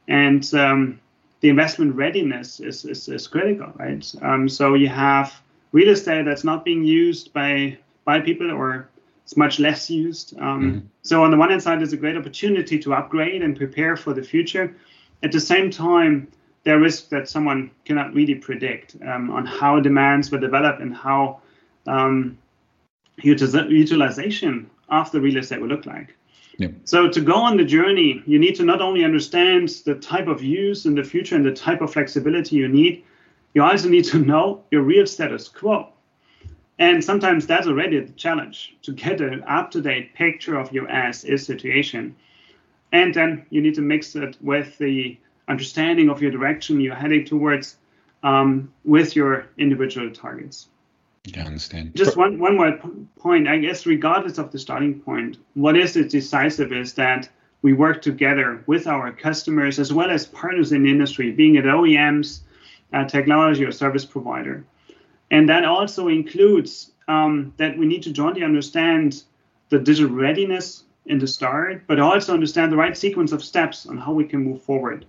and 0.08 0.52
um, 0.54 1.00
the 1.44 1.50
investment 1.50 1.94
readiness 1.94 2.58
is, 2.58 2.86
is, 2.86 3.06
is 3.06 3.26
critical, 3.26 3.70
right? 3.74 4.14
Um, 4.22 4.48
so 4.48 4.72
you 4.72 4.88
have 4.88 5.42
real 5.72 5.90
estate 5.90 6.24
that's 6.24 6.42
not 6.42 6.64
being 6.64 6.82
used 6.82 7.34
by 7.34 7.76
by 8.06 8.20
people 8.20 8.50
or 8.50 8.88
it's 9.24 9.36
much 9.36 9.58
less 9.60 9.90
used. 9.90 10.34
Um, 10.38 10.62
mm-hmm. 10.62 10.86
So 11.02 11.22
on 11.22 11.30
the 11.30 11.36
one 11.36 11.50
hand 11.50 11.62
side, 11.62 11.80
there's 11.80 11.92
a 11.92 11.98
great 11.98 12.16
opportunity 12.16 12.78
to 12.78 12.94
upgrade 12.94 13.42
and 13.42 13.54
prepare 13.54 13.94
for 13.94 14.14
the 14.14 14.22
future. 14.22 14.74
At 15.22 15.32
the 15.32 15.40
same 15.40 15.70
time, 15.70 16.28
there 16.62 16.82
is 16.82 17.08
that 17.08 17.28
someone 17.28 17.70
cannot 17.84 18.14
really 18.14 18.36
predict 18.36 18.96
um, 19.06 19.30
on 19.30 19.44
how 19.44 19.80
demands 19.80 20.30
will 20.30 20.40
develop 20.40 20.80
and 20.80 20.96
how 20.96 21.42
um, 21.86 22.38
utilization 23.18 24.70
of 24.88 25.12
the 25.12 25.20
real 25.20 25.36
estate 25.36 25.60
will 25.60 25.68
look 25.68 25.84
like. 25.84 26.16
So 26.84 27.08
to 27.08 27.20
go 27.20 27.34
on 27.34 27.56
the 27.56 27.64
journey, 27.64 28.22
you 28.26 28.38
need 28.38 28.54
to 28.56 28.64
not 28.64 28.80
only 28.80 29.04
understand 29.04 29.68
the 29.84 29.96
type 29.96 30.28
of 30.28 30.42
use 30.42 30.86
in 30.86 30.94
the 30.94 31.02
future 31.02 31.36
and 31.36 31.44
the 31.44 31.52
type 31.52 31.80
of 31.80 31.92
flexibility 31.92 32.56
you 32.56 32.68
need, 32.68 33.04
you 33.54 33.62
also 33.62 33.88
need 33.88 34.04
to 34.06 34.18
know 34.18 34.62
your 34.70 34.82
real 34.82 35.06
status 35.06 35.48
quo. 35.48 35.88
And 36.78 37.02
sometimes 37.02 37.46
that's 37.46 37.66
already 37.66 38.00
the 38.00 38.12
challenge 38.12 38.76
to 38.82 38.92
get 38.92 39.20
an 39.20 39.44
up 39.44 39.70
to 39.72 39.80
date 39.80 40.14
picture 40.14 40.56
of 40.56 40.72
your 40.72 40.88
as 40.88 41.24
is 41.24 41.46
situation. 41.46 42.16
And 42.92 43.14
then 43.14 43.46
you 43.50 43.60
need 43.60 43.74
to 43.76 43.82
mix 43.82 44.14
it 44.16 44.36
with 44.40 44.76
the 44.78 45.16
understanding 45.48 46.08
of 46.08 46.20
your 46.22 46.30
direction 46.30 46.80
you're 46.80 46.94
heading 46.94 47.24
towards 47.24 47.76
um, 48.22 48.72
with 48.84 49.14
your 49.14 49.46
individual 49.58 50.10
targets. 50.10 50.68
Yeah, 51.24 51.42
I 51.42 51.46
understand. 51.46 51.94
Just 51.94 52.16
one, 52.16 52.38
one 52.38 52.56
more 52.56 52.78
point, 53.18 53.48
I 53.48 53.58
guess, 53.58 53.86
regardless 53.86 54.36
of 54.36 54.52
the 54.52 54.58
starting 54.58 55.00
point, 55.00 55.38
what 55.54 55.76
is 55.76 55.94
decisive 55.94 56.72
is 56.72 56.94
that 56.94 57.28
we 57.62 57.72
work 57.72 58.02
together 58.02 58.62
with 58.66 58.86
our 58.86 59.10
customers 59.10 59.78
as 59.78 59.90
well 59.90 60.10
as 60.10 60.26
partners 60.26 60.72
in 60.72 60.82
the 60.82 60.90
industry, 60.90 61.30
being 61.30 61.54
it 61.54 61.64
OEMs, 61.64 62.40
uh, 62.92 63.04
technology 63.06 63.64
or 63.64 63.72
service 63.72 64.04
provider. 64.04 64.64
And 65.30 65.48
that 65.48 65.64
also 65.64 66.08
includes 66.08 66.92
um, 67.08 67.54
that 67.56 67.78
we 67.78 67.86
need 67.86 68.02
to 68.02 68.12
jointly 68.12 68.44
understand 68.44 69.22
the 69.70 69.78
digital 69.78 70.14
readiness 70.14 70.84
in 71.06 71.18
the 71.18 71.26
start, 71.26 71.86
but 71.86 71.98
also 71.98 72.34
understand 72.34 72.70
the 72.70 72.76
right 72.76 72.96
sequence 72.96 73.32
of 73.32 73.42
steps 73.42 73.86
on 73.86 73.96
how 73.96 74.12
we 74.12 74.24
can 74.24 74.44
move 74.44 74.62
forward. 74.62 75.06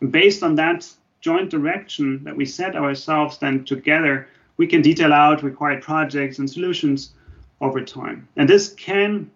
And 0.00 0.10
based 0.10 0.42
on 0.42 0.54
that 0.54 0.90
joint 1.20 1.50
direction 1.50 2.24
that 2.24 2.36
we 2.36 2.46
set 2.46 2.74
ourselves 2.74 3.36
then 3.38 3.64
together, 3.64 4.28
we 4.58 4.66
can 4.66 4.82
detail 4.82 5.12
out 5.12 5.42
required 5.42 5.82
projects 5.82 6.38
and 6.38 6.50
solutions 6.50 7.12
over 7.60 7.82
time. 7.82 8.28
And 8.36 8.48
this 8.48 8.74
can 8.74 9.30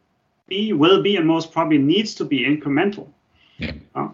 be, 0.49 0.73
will 0.73 1.03
be, 1.03 1.17
and 1.17 1.27
most 1.27 1.53
probably 1.53 1.79
needs 1.79 2.15
to 2.17 2.25
be 2.25 2.45
incremental. 2.45 3.09
Yeah. 3.57 3.73
Uh, 3.95 4.09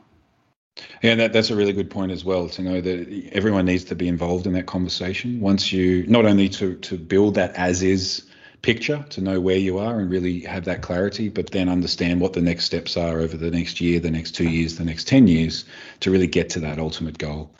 yeah, 1.02 1.16
that, 1.16 1.32
that's 1.32 1.50
a 1.50 1.56
really 1.56 1.72
good 1.72 1.90
point 1.90 2.12
as 2.12 2.24
well 2.24 2.48
to 2.50 2.62
know 2.62 2.80
that 2.80 3.30
everyone 3.32 3.66
needs 3.66 3.84
to 3.84 3.96
be 3.96 4.06
involved 4.06 4.46
in 4.46 4.52
that 4.52 4.66
conversation. 4.66 5.40
Once 5.40 5.72
you 5.72 6.06
not 6.06 6.24
only 6.24 6.48
to 6.50 6.76
to 6.76 6.96
build 6.96 7.34
that 7.34 7.54
as 7.56 7.82
is 7.82 8.27
picture 8.62 9.04
to 9.10 9.20
know 9.20 9.40
where 9.40 9.56
you 9.56 9.78
are 9.78 10.00
and 10.00 10.10
really 10.10 10.40
have 10.40 10.64
that 10.64 10.82
clarity, 10.82 11.28
but 11.28 11.50
then 11.50 11.68
understand 11.68 12.20
what 12.20 12.32
the 12.32 12.40
next 12.40 12.64
steps 12.64 12.96
are 12.96 13.20
over 13.20 13.36
the 13.36 13.50
next 13.50 13.80
year, 13.80 14.00
the 14.00 14.10
next 14.10 14.32
two 14.32 14.48
years, 14.48 14.76
the 14.76 14.84
next 14.84 15.06
10 15.06 15.28
years 15.28 15.64
to 16.00 16.10
really 16.10 16.26
get 16.26 16.50
to 16.50 16.60
that 16.60 16.78
ultimate 16.78 17.18
goal. 17.18 17.50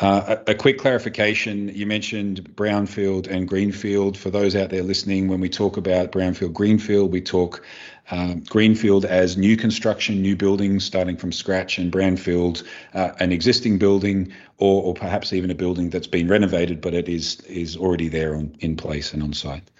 Uh, 0.00 0.36
a, 0.46 0.52
a, 0.52 0.54
quick 0.54 0.78
clarification 0.78 1.68
you 1.74 1.86
mentioned 1.86 2.56
brownfield 2.56 3.26
and 3.26 3.48
greenfield. 3.48 4.16
For 4.16 4.30
those 4.30 4.54
out 4.54 4.70
there 4.70 4.82
listening, 4.82 5.28
when 5.28 5.40
we 5.40 5.48
talk 5.48 5.76
about 5.76 6.12
brownfield, 6.12 6.52
greenfield, 6.52 7.10
we 7.10 7.20
talk 7.20 7.64
um, 8.10 8.40
greenfield 8.40 9.04
as 9.04 9.36
new 9.36 9.56
construction, 9.56 10.20
new 10.20 10.36
buildings 10.36 10.84
starting 10.84 11.16
from 11.16 11.32
scratch, 11.32 11.78
and 11.78 11.90
brownfield, 11.90 12.62
uh, 12.92 13.12
an 13.18 13.32
existing 13.32 13.78
building, 13.78 14.32
or, 14.58 14.82
or 14.82 14.94
perhaps 14.94 15.32
even 15.32 15.50
a 15.50 15.54
building 15.54 15.90
that's 15.90 16.06
been 16.06 16.28
renovated, 16.28 16.80
but 16.80 16.94
it 16.94 17.08
is 17.08 17.40
is 17.42 17.76
already 17.76 18.08
there 18.08 18.36
on, 18.36 18.54
in 18.60 18.76
place 18.76 19.12
and 19.12 19.22
on 19.22 19.32
site. 19.32 19.70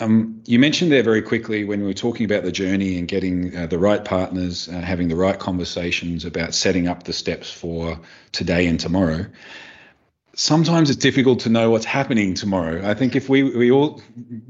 Um, 0.00 0.42
you 0.46 0.58
mentioned 0.60 0.92
there 0.92 1.02
very 1.02 1.22
quickly 1.22 1.64
when 1.64 1.80
we 1.80 1.86
were 1.86 1.94
talking 1.94 2.24
about 2.24 2.44
the 2.44 2.52
journey 2.52 2.98
and 2.98 3.08
getting 3.08 3.56
uh, 3.56 3.66
the 3.66 3.78
right 3.78 4.04
partners, 4.04 4.68
uh, 4.68 4.80
having 4.80 5.08
the 5.08 5.16
right 5.16 5.38
conversations 5.38 6.24
about 6.24 6.54
setting 6.54 6.86
up 6.86 7.02
the 7.02 7.12
steps 7.12 7.50
for 7.50 7.98
today 8.30 8.68
and 8.68 8.78
tomorrow. 8.78 9.26
Sometimes 10.34 10.88
it's 10.88 11.00
difficult 11.00 11.40
to 11.40 11.48
know 11.48 11.70
what's 11.70 11.84
happening 11.84 12.34
tomorrow. 12.34 12.88
I 12.88 12.94
think 12.94 13.16
if 13.16 13.28
we, 13.28 13.42
we 13.42 13.72
all 13.72 14.00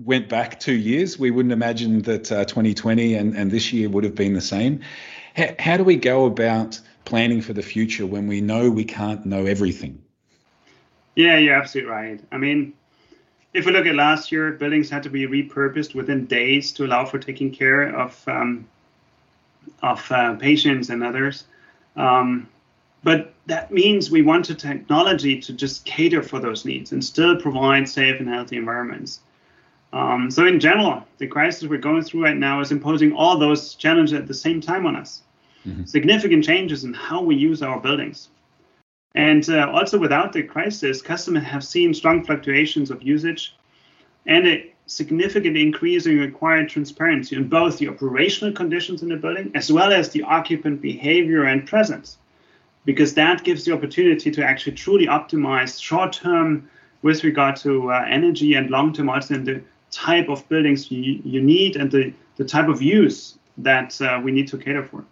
went 0.04 0.28
back 0.28 0.60
two 0.60 0.74
years, 0.74 1.18
we 1.18 1.30
wouldn't 1.30 1.52
imagine 1.52 2.02
that 2.02 2.30
uh, 2.30 2.44
2020 2.44 3.14
and, 3.14 3.34
and 3.34 3.50
this 3.50 3.72
year 3.72 3.88
would 3.88 4.04
have 4.04 4.14
been 4.14 4.34
the 4.34 4.42
same. 4.42 4.80
H- 5.34 5.54
how 5.58 5.78
do 5.78 5.84
we 5.84 5.96
go 5.96 6.26
about 6.26 6.78
planning 7.06 7.40
for 7.40 7.54
the 7.54 7.62
future 7.62 8.04
when 8.04 8.26
we 8.26 8.42
know 8.42 8.70
we 8.70 8.84
can't 8.84 9.24
know 9.24 9.46
everything? 9.46 10.02
Yeah, 11.14 11.38
you're 11.38 11.54
absolutely 11.54 11.90
right. 11.90 12.20
I 12.30 12.36
mean, 12.36 12.74
if 13.54 13.66
we 13.66 13.72
look 13.72 13.86
at 13.86 13.94
last 13.94 14.30
year, 14.30 14.52
buildings 14.52 14.90
had 14.90 15.02
to 15.04 15.10
be 15.10 15.26
repurposed 15.26 15.94
within 15.94 16.26
days 16.26 16.72
to 16.72 16.84
allow 16.84 17.04
for 17.04 17.18
taking 17.18 17.50
care 17.50 17.94
of 17.94 18.22
um, 18.28 18.66
of 19.82 20.10
uh, 20.10 20.34
patients 20.36 20.90
and 20.90 21.02
others. 21.02 21.44
Um, 21.96 22.48
but 23.02 23.32
that 23.46 23.70
means 23.70 24.10
we 24.10 24.22
want 24.22 24.48
the 24.48 24.54
technology 24.54 25.40
to 25.40 25.52
just 25.52 25.84
cater 25.84 26.22
for 26.22 26.40
those 26.40 26.64
needs 26.64 26.92
and 26.92 27.04
still 27.04 27.40
provide 27.40 27.88
safe 27.88 28.20
and 28.20 28.28
healthy 28.28 28.56
environments. 28.56 29.20
Um, 29.92 30.30
so 30.30 30.46
in 30.46 30.60
general, 30.60 31.04
the 31.18 31.26
crisis 31.26 31.68
we're 31.68 31.78
going 31.78 32.02
through 32.02 32.24
right 32.24 32.36
now 32.36 32.60
is 32.60 32.72
imposing 32.72 33.12
all 33.12 33.38
those 33.38 33.74
challenges 33.74 34.12
at 34.12 34.26
the 34.26 34.34
same 34.34 34.60
time 34.60 34.84
on 34.84 34.96
us. 34.96 35.22
Mm-hmm. 35.66 35.84
Significant 35.84 36.44
changes 36.44 36.84
in 36.84 36.92
how 36.92 37.22
we 37.22 37.36
use 37.36 37.62
our 37.62 37.80
buildings. 37.80 38.28
And 39.14 39.48
uh, 39.48 39.70
also 39.72 39.98
without 39.98 40.32
the 40.32 40.42
crisis, 40.42 41.02
customers 41.02 41.44
have 41.44 41.64
seen 41.64 41.94
strong 41.94 42.24
fluctuations 42.24 42.90
of 42.90 43.02
usage 43.02 43.56
and 44.26 44.46
a 44.46 44.74
significant 44.86 45.56
increase 45.56 46.06
in 46.06 46.18
required 46.18 46.68
transparency 46.68 47.36
in 47.36 47.48
both 47.48 47.78
the 47.78 47.88
operational 47.88 48.52
conditions 48.52 49.02
in 49.02 49.08
the 49.10 49.16
building 49.16 49.50
as 49.54 49.70
well 49.72 49.92
as 49.92 50.10
the 50.10 50.22
occupant 50.22 50.80
behavior 50.80 51.44
and 51.44 51.66
presence, 51.66 52.18
because 52.84 53.14
that 53.14 53.44
gives 53.44 53.64
the 53.64 53.72
opportunity 53.72 54.30
to 54.30 54.44
actually 54.44 54.72
truly 54.72 55.06
optimize 55.06 55.80
short 55.82 56.12
term 56.12 56.68
with 57.02 57.22
regard 57.22 57.54
to 57.56 57.90
uh, 57.90 58.04
energy 58.08 58.54
and 58.54 58.70
long 58.70 58.92
term 58.92 59.08
also 59.08 59.34
in 59.34 59.44
the 59.44 59.62
type 59.90 60.28
of 60.28 60.46
buildings 60.48 60.90
you, 60.90 61.20
you 61.24 61.40
need 61.40 61.76
and 61.76 61.90
the, 61.90 62.12
the 62.36 62.44
type 62.44 62.68
of 62.68 62.82
use 62.82 63.38
that 63.58 64.00
uh, 64.00 64.20
we 64.22 64.30
need 64.32 64.48
to 64.48 64.58
cater 64.58 64.84
for. 64.84 65.04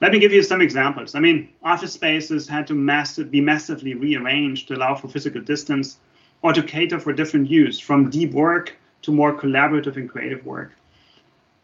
Let 0.00 0.12
me 0.12 0.18
give 0.18 0.32
you 0.32 0.42
some 0.42 0.62
examples. 0.62 1.14
I 1.14 1.20
mean, 1.20 1.50
office 1.62 1.92
spaces 1.92 2.48
had 2.48 2.66
to 2.68 2.74
massive, 2.74 3.30
be 3.30 3.42
massively 3.42 3.94
rearranged 3.94 4.68
to 4.68 4.74
allow 4.74 4.94
for 4.94 5.08
physical 5.08 5.42
distance 5.42 5.98
or 6.40 6.54
to 6.54 6.62
cater 6.62 6.98
for 6.98 7.12
different 7.12 7.50
use, 7.50 7.78
from 7.78 8.08
deep 8.08 8.32
work 8.32 8.76
to 9.02 9.12
more 9.12 9.38
collaborative 9.38 9.96
and 9.96 10.08
creative 10.08 10.44
work. 10.46 10.72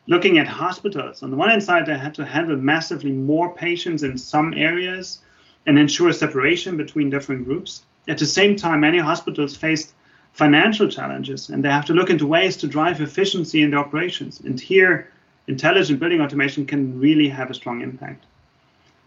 Looking 0.07 0.39
at 0.39 0.47
hospitals, 0.47 1.23
on 1.23 1.31
the 1.31 1.37
one 1.37 1.49
hand 1.49 1.63
side, 1.63 1.87
they 1.87 1.97
had 1.97 2.15
to 2.17 2.27
handle 2.27 2.57
massively 2.57 3.11
more 3.11 3.55
patients 3.55 4.03
in 4.03 4.19
some 4.19 4.53
areas 4.55 5.21
and 5.67 5.79
ensure 5.79 6.13
separation 6.13 6.77
between 6.77 7.09
different 7.09 7.45
groups. 7.45 7.83
At 8.07 8.19
the 8.19 8.27
same 8.27 8.55
time, 8.55 8.81
many 8.81 8.99
hospitals 8.99 9.57
faced 9.57 9.95
financial 10.33 10.89
challenges 10.89 11.49
and 11.49 11.65
they 11.65 11.71
have 11.71 11.87
to 11.87 11.95
look 11.95 12.11
into 12.11 12.27
ways 12.27 12.59
to 12.59 12.69
drive 12.69 13.01
efficiency 13.01 13.63
in 13.63 13.71
their 13.71 13.81
operations. 13.81 14.41
And 14.41 14.61
here, 14.61 15.11
intelligent 15.49 16.01
building 16.01 16.21
automation 16.21 16.67
can 16.67 16.99
really 16.99 17.29
have 17.29 17.51
a 17.51 17.55
strong 17.55 17.83
impact. 17.83 18.25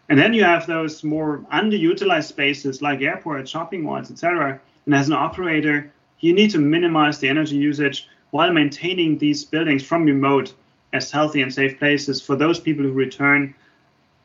And 0.09 0.17
then 0.17 0.33
you 0.33 0.43
have 0.43 0.65
those 0.65 1.03
more 1.03 1.39
underutilized 1.53 2.25
spaces 2.25 2.81
like 2.81 3.01
airports, 3.01 3.51
shopping 3.51 3.83
malls, 3.83 4.09
etc. 4.09 4.59
And 4.85 4.95
as 4.95 5.07
an 5.07 5.13
operator, 5.13 5.91
you 6.19 6.33
need 6.33 6.49
to 6.51 6.57
minimize 6.57 7.19
the 7.19 7.29
energy 7.29 7.55
usage 7.55 8.07
while 8.31 8.51
maintaining 8.51 9.17
these 9.17 9.43
buildings 9.45 9.83
from 9.83 10.05
remote 10.05 10.53
as 10.93 11.11
healthy 11.11 11.41
and 11.41 11.53
safe 11.53 11.77
places 11.77 12.21
for 12.21 12.35
those 12.35 12.59
people 12.59 12.83
who 12.83 12.91
return, 12.91 13.53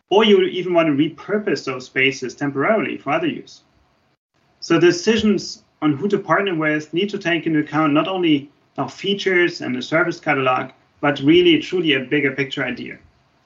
or 0.09 0.25
you 0.25 0.41
even 0.43 0.73
want 0.73 0.87
to 0.87 0.93
repurpose 0.93 1.65
those 1.65 1.87
spaces 1.87 2.35
temporarily 2.35 2.97
for 2.97 3.11
other 3.11 3.27
use. 3.27 3.63
So 4.61 4.81
decisions 4.81 5.63
on 5.83 5.93
who 5.95 6.09
to 6.09 6.19
partner 6.19 6.55
with 6.55 6.93
need 6.95 7.11
to 7.11 7.19
take 7.19 7.47
into 7.47 7.59
account 7.59 7.93
not 7.93 8.09
only 8.09 8.51
our 8.79 8.89
features 8.89 9.61
and 9.61 9.75
the 9.75 9.83
service 9.83 10.19
catalog, 10.19 10.71
but 11.05 11.21
really 11.21 11.59
truly 11.59 11.93
a 11.93 12.01
bigger 12.01 12.33
picture 12.33 12.65
idea. 12.65 12.97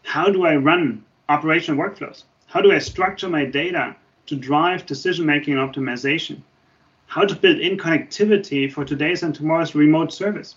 How 0.05 0.31
do 0.31 0.47
I 0.47 0.55
run 0.55 1.05
operational 1.29 1.85
workflows? 1.85 2.23
How 2.47 2.61
do 2.61 2.71
I 2.71 2.79
structure 2.79 3.29
my 3.29 3.47
data 3.47 3.97
to 4.27 4.37
drive 4.37 4.87
decision 4.87 5.27
making 5.27 5.59
and 5.59 5.69
optimization? 5.69 6.41
How 7.09 7.25
to 7.25 7.35
build 7.35 7.59
in 7.59 7.77
connectivity 7.77 8.73
for 8.73 8.85
today's 8.85 9.25
and 9.25 9.35
tomorrow's 9.35 9.75
remote 9.75 10.13
service? 10.13 10.55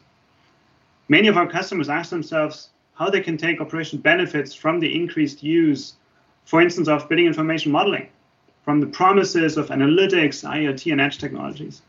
Many 1.10 1.28
of 1.28 1.38
our 1.38 1.48
customers 1.48 1.90
ask 1.90 2.12
themselves 2.12 2.70
how 2.94 3.10
they 3.10 3.22
can 3.22 3.36
take 3.36 3.60
operational 3.62 4.04
benefits 4.04 4.54
from 4.54 4.80
the 4.80 4.96
increased 4.96 5.42
use, 5.42 5.94
for 6.46 6.62
instance, 6.62 6.88
of 6.88 7.10
building 7.10 7.26
information 7.26 7.72
modeling, 7.72 8.10
from 8.64 8.80
the 8.80 8.86
promises 8.86 9.58
of 9.58 9.70
analytics, 9.70 10.48
IoT, 10.48 10.92
and 10.92 11.02
edge 11.02 11.18
technologies. 11.18 11.82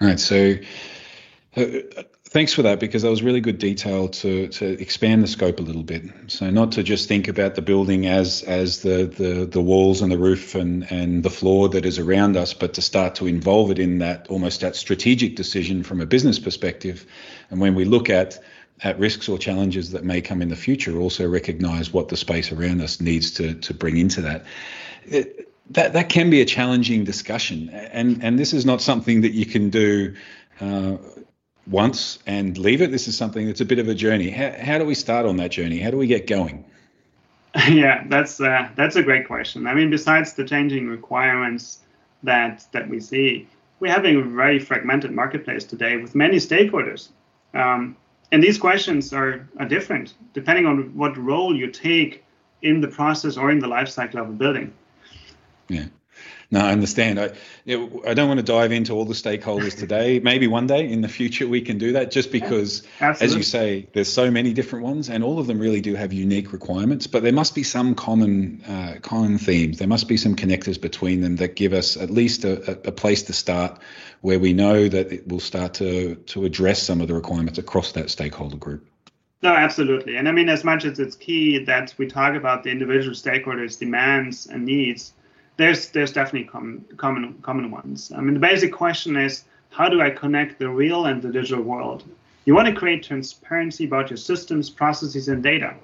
All 0.00 0.08
right. 0.08 0.18
So, 0.18 0.54
uh, 1.58 1.62
Thanks 2.32 2.54
for 2.54 2.62
that 2.62 2.80
because 2.80 3.02
that 3.02 3.10
was 3.10 3.22
really 3.22 3.42
good 3.42 3.58
detail 3.58 4.08
to 4.08 4.48
to 4.48 4.80
expand 4.80 5.22
the 5.22 5.26
scope 5.26 5.60
a 5.60 5.62
little 5.62 5.82
bit. 5.82 6.04
So 6.28 6.48
not 6.48 6.72
to 6.72 6.82
just 6.82 7.06
think 7.06 7.28
about 7.28 7.56
the 7.56 7.60
building 7.60 8.06
as 8.06 8.42
as 8.44 8.80
the 8.80 9.04
the 9.04 9.44
the 9.44 9.60
walls 9.60 10.00
and 10.00 10.10
the 10.10 10.16
roof 10.16 10.54
and 10.54 10.90
and 10.90 11.22
the 11.22 11.28
floor 11.28 11.68
that 11.68 11.84
is 11.84 11.98
around 11.98 12.38
us, 12.38 12.54
but 12.54 12.72
to 12.72 12.80
start 12.80 13.16
to 13.16 13.26
involve 13.26 13.70
it 13.70 13.78
in 13.78 13.98
that 13.98 14.28
almost 14.28 14.62
that 14.62 14.76
strategic 14.76 15.36
decision 15.36 15.82
from 15.82 16.00
a 16.00 16.06
business 16.06 16.38
perspective. 16.38 17.04
And 17.50 17.60
when 17.60 17.74
we 17.74 17.84
look 17.84 18.08
at 18.08 18.42
at 18.82 18.98
risks 18.98 19.28
or 19.28 19.36
challenges 19.36 19.90
that 19.90 20.02
may 20.02 20.22
come 20.22 20.40
in 20.40 20.48
the 20.48 20.56
future, 20.56 20.98
also 20.98 21.28
recognize 21.28 21.92
what 21.92 22.08
the 22.08 22.16
space 22.16 22.50
around 22.50 22.80
us 22.80 22.98
needs 22.98 23.32
to 23.32 23.52
to 23.56 23.74
bring 23.74 23.98
into 23.98 24.22
that. 24.22 24.46
It, 25.04 25.52
that 25.68 25.92
that 25.92 26.08
can 26.08 26.30
be 26.30 26.40
a 26.40 26.46
challenging 26.46 27.04
discussion, 27.04 27.68
and 27.68 28.24
and 28.24 28.38
this 28.38 28.54
is 28.54 28.64
not 28.64 28.80
something 28.80 29.20
that 29.20 29.32
you 29.32 29.44
can 29.44 29.68
do. 29.68 30.14
Uh, 30.60 30.96
once 31.66 32.18
and 32.26 32.58
leave 32.58 32.82
it? 32.82 32.90
This 32.90 33.08
is 33.08 33.16
something 33.16 33.46
that's 33.46 33.60
a 33.60 33.64
bit 33.64 33.78
of 33.78 33.88
a 33.88 33.94
journey. 33.94 34.30
How, 34.30 34.52
how 34.58 34.78
do 34.78 34.84
we 34.84 34.94
start 34.94 35.26
on 35.26 35.36
that 35.36 35.50
journey? 35.50 35.78
How 35.78 35.90
do 35.90 35.96
we 35.96 36.06
get 36.06 36.26
going? 36.26 36.64
Yeah, 37.68 38.04
that's 38.08 38.40
uh, 38.40 38.70
that's 38.76 38.96
a 38.96 39.02
great 39.02 39.26
question. 39.26 39.66
I 39.66 39.74
mean, 39.74 39.90
besides 39.90 40.32
the 40.32 40.42
changing 40.42 40.88
requirements 40.88 41.80
that 42.22 42.64
that 42.72 42.88
we 42.88 43.00
see. 43.00 43.48
We're 43.80 43.92
having 43.92 44.16
a 44.16 44.22
very 44.22 44.58
fragmented 44.58 45.10
marketplace 45.10 45.64
today 45.64 45.96
with 45.96 46.14
many 46.14 46.36
stakeholders. 46.36 47.08
Um, 47.52 47.96
and 48.30 48.42
these 48.42 48.56
questions 48.56 49.12
are, 49.12 49.46
are 49.58 49.66
different 49.66 50.14
depending 50.32 50.66
on 50.66 50.96
what 50.96 51.16
role 51.16 51.54
you 51.54 51.70
take 51.70 52.24
in 52.62 52.80
the 52.80 52.88
process 52.88 53.36
or 53.36 53.50
in 53.50 53.58
the 53.58 53.66
life 53.66 53.88
cycle 53.88 54.20
of 54.20 54.28
a 54.28 54.32
building. 54.32 54.72
Yeah. 55.68 55.86
No, 56.50 56.60
I 56.60 56.72
understand. 56.72 57.18
I, 57.18 57.32
I 57.66 58.12
don't 58.12 58.28
want 58.28 58.38
to 58.38 58.44
dive 58.44 58.72
into 58.72 58.92
all 58.92 59.06
the 59.06 59.14
stakeholders 59.14 59.74
today. 59.74 60.18
Maybe 60.22 60.46
one 60.46 60.66
day 60.66 60.86
in 60.86 61.00
the 61.00 61.08
future 61.08 61.48
we 61.48 61.62
can 61.62 61.78
do 61.78 61.92
that 61.92 62.10
just 62.10 62.30
because, 62.30 62.82
as 63.00 63.34
you 63.34 63.42
say, 63.42 63.88
there's 63.94 64.12
so 64.12 64.30
many 64.30 64.52
different 64.52 64.84
ones 64.84 65.08
and 65.08 65.24
all 65.24 65.38
of 65.38 65.46
them 65.46 65.58
really 65.58 65.80
do 65.80 65.94
have 65.94 66.12
unique 66.12 66.52
requirements, 66.52 67.06
but 67.06 67.22
there 67.22 67.32
must 67.32 67.54
be 67.54 67.62
some 67.62 67.94
common 67.94 68.62
uh, 68.64 68.96
common 69.00 69.38
themes. 69.38 69.78
There 69.78 69.88
must 69.88 70.08
be 70.08 70.18
some 70.18 70.36
connectors 70.36 70.78
between 70.78 71.22
them 71.22 71.36
that 71.36 71.56
give 71.56 71.72
us 71.72 71.96
at 71.96 72.10
least 72.10 72.44
a, 72.44 72.72
a 72.86 72.92
place 72.92 73.22
to 73.24 73.32
start 73.32 73.78
where 74.20 74.38
we 74.38 74.52
know 74.52 74.88
that 74.88 75.10
it 75.10 75.26
will 75.26 75.40
start 75.40 75.74
to, 75.74 76.16
to 76.16 76.44
address 76.44 76.82
some 76.82 77.00
of 77.00 77.08
the 77.08 77.14
requirements 77.14 77.58
across 77.58 77.92
that 77.92 78.10
stakeholder 78.10 78.56
group. 78.56 78.86
No, 79.42 79.50
absolutely. 79.50 80.16
And 80.16 80.28
I 80.28 80.32
mean, 80.32 80.48
as 80.48 80.62
much 80.62 80.84
as 80.84 81.00
it's 81.00 81.16
key 81.16 81.64
that 81.64 81.94
we 81.98 82.06
talk 82.06 82.36
about 82.36 82.62
the 82.62 82.70
individual 82.70 83.14
stakeholders' 83.14 83.78
demands 83.78 84.46
and 84.46 84.64
needs, 84.64 85.12
there's 85.56 85.90
there's 85.90 86.12
definitely 86.12 86.48
common 86.48 86.84
common 86.96 87.34
common 87.42 87.70
ones. 87.70 88.12
I 88.16 88.20
mean, 88.20 88.34
the 88.34 88.40
basic 88.40 88.72
question 88.72 89.16
is 89.16 89.44
how 89.70 89.88
do 89.88 90.00
I 90.00 90.10
connect 90.10 90.58
the 90.58 90.68
real 90.68 91.06
and 91.06 91.22
the 91.22 91.30
digital 91.30 91.62
world? 91.62 92.04
You 92.44 92.54
want 92.54 92.68
to 92.68 92.74
create 92.74 93.02
transparency 93.02 93.84
about 93.84 94.10
your 94.10 94.16
systems, 94.16 94.68
processes, 94.68 95.28
and 95.28 95.42
data. 95.42 95.74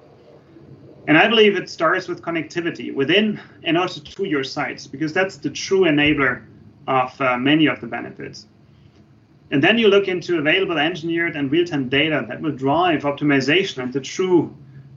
And 1.07 1.17
I 1.17 1.27
believe 1.27 1.55
it 1.55 1.69
starts 1.69 2.07
with 2.07 2.21
connectivity 2.21 2.93
within 2.93 3.39
and 3.63 3.77
also 3.77 4.01
to 4.01 4.25
your 4.25 4.43
sites, 4.43 4.85
because 4.85 5.13
that's 5.13 5.37
the 5.37 5.49
true 5.49 5.81
enabler 5.81 6.43
of 6.87 7.19
uh, 7.21 7.37
many 7.37 7.67
of 7.67 7.81
the 7.81 7.87
benefits. 7.87 8.45
And 9.51 9.63
then 9.63 9.79
you 9.79 9.87
look 9.87 10.07
into 10.07 10.37
available 10.37 10.77
engineered 10.77 11.35
and 11.35 11.51
real-time 11.51 11.89
data 11.89 12.25
that 12.27 12.41
will 12.41 12.51
drive 12.51 13.01
optimization 13.03 13.81
and 13.81 13.93
the 13.93 14.01
true 14.01 14.55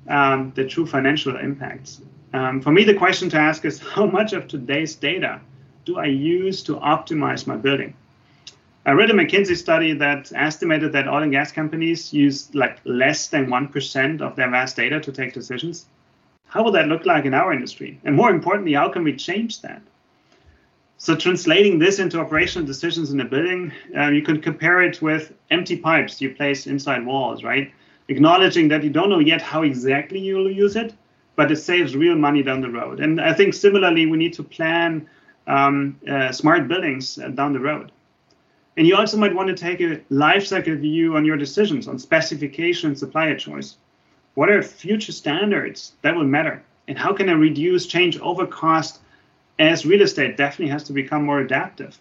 um, 0.09 0.53
the 0.57 0.67
true 0.67 0.85
financial 0.85 1.37
impacts. 1.37 2.03
Um, 2.33 2.61
for 2.61 2.73
me, 2.73 2.85
the 2.85 2.95
question 2.95 3.29
to 3.31 3.39
ask 3.39 3.65
is 3.65 3.79
how 3.95 4.07
much 4.07 4.33
of 4.33 4.49
today's 4.49 4.95
data 4.95 5.41
do 5.85 5.99
I 5.99 6.07
use 6.07 6.63
to 6.65 6.77
optimize 6.77 7.47
my 7.47 7.57
building? 7.57 7.95
I 8.85 8.93
read 8.93 9.11
a 9.11 9.15
McKinsey 9.15 9.57
study 9.57 9.93
that 9.95 10.33
estimated 10.35 10.93
that 10.93 11.07
oil 11.07 11.23
and 11.23 11.31
gas 11.31 11.53
companies 11.53 12.13
use 12.13 12.53
like 12.53 12.79
less 12.85 13.29
than 13.29 13.47
1% 13.47 14.21
of 14.21 14.35
their 14.35 14.51
vast 14.51 14.75
data 14.75 14.99
to 14.99 15.13
take 15.13 15.33
decisions. 15.33 15.87
How 16.47 16.65
will 16.65 16.73
that 16.73 16.89
look 16.89 17.07
like 17.07 17.25
in 17.25 17.33
our 17.33 17.53
industry? 17.53 18.01
And 18.05 18.17
more 18.17 18.31
importantly, 18.31 18.73
how 18.73 18.89
can 18.89 19.05
we 19.05 19.15
change 19.15 19.61
that? 19.61 19.83
So 20.99 21.15
translating 21.15 21.79
this 21.79 21.99
into 21.99 22.21
operational 22.21 22.67
decisions 22.67 23.13
in 23.13 23.21
a 23.21 23.25
building, 23.25 23.73
uh, 23.97 24.11
you 24.11 24.23
can 24.23 24.41
compare 24.41 24.83
it 24.83 25.01
with 25.01 25.33
empty 25.51 25.77
pipes 25.77 26.21
you 26.21 26.35
place 26.35 26.67
inside 26.67 27.07
walls, 27.07 27.45
right? 27.45 27.73
Acknowledging 28.09 28.69
that 28.69 28.83
you 28.83 28.91
don't 28.91 29.11
know 29.11 29.21
yet 29.21 29.43
how 29.43 29.63
exactly 29.63 30.19
you'll 30.19 30.51
use 30.51 30.77
it, 30.77 30.93
but 31.37 31.51
it 31.51 31.57
saves 31.57 31.97
real 31.97 32.17
money 32.17 32.43
down 32.43 32.61
the 32.61 32.71
road. 32.71 33.01
And 33.01 33.21
I 33.21 33.33
think 33.33 33.55
similarly, 33.55 34.07
we 34.07 34.19
need 34.19 34.35
to 34.35 34.43
plan 34.43 35.09
um, 35.47 35.99
uh, 36.09 36.33
smart 36.33 36.69
buildings 36.69 37.19
uh, 37.19 37.29
down 37.29 37.53
the 37.53 37.61
road. 37.61 37.93
And 38.77 38.87
you 38.87 38.97
also 38.97 39.17
might 39.17 39.35
want 39.35 39.49
to 39.49 39.55
take 39.55 39.81
a 39.81 40.01
life 40.09 40.47
cycle 40.47 40.77
view 40.77 41.17
on 41.17 41.25
your 41.25 41.37
decisions 41.37 41.89
on 41.89 41.99
specification 41.99 42.89
and 42.89 42.99
supplier 42.99 43.37
choice. 43.37 43.77
What 44.35 44.49
are 44.49 44.63
future 44.63 45.13
standards 45.13 45.93
that 46.03 46.15
will 46.15 46.25
matter? 46.25 46.63
And 46.89 46.99
how 46.99 47.13
can 47.13 47.29
I 47.29 47.33
reduce 47.33 47.87
change 47.87 48.19
over 48.21 48.47
cost 48.47 49.01
as 49.59 49.85
real 49.85 50.03
estate 50.03 50.37
definitely 50.37 50.73
has 50.73 50.85
to 50.85 50.93
become 50.93 51.25
more 51.25 51.41
adaptive? 51.41 51.99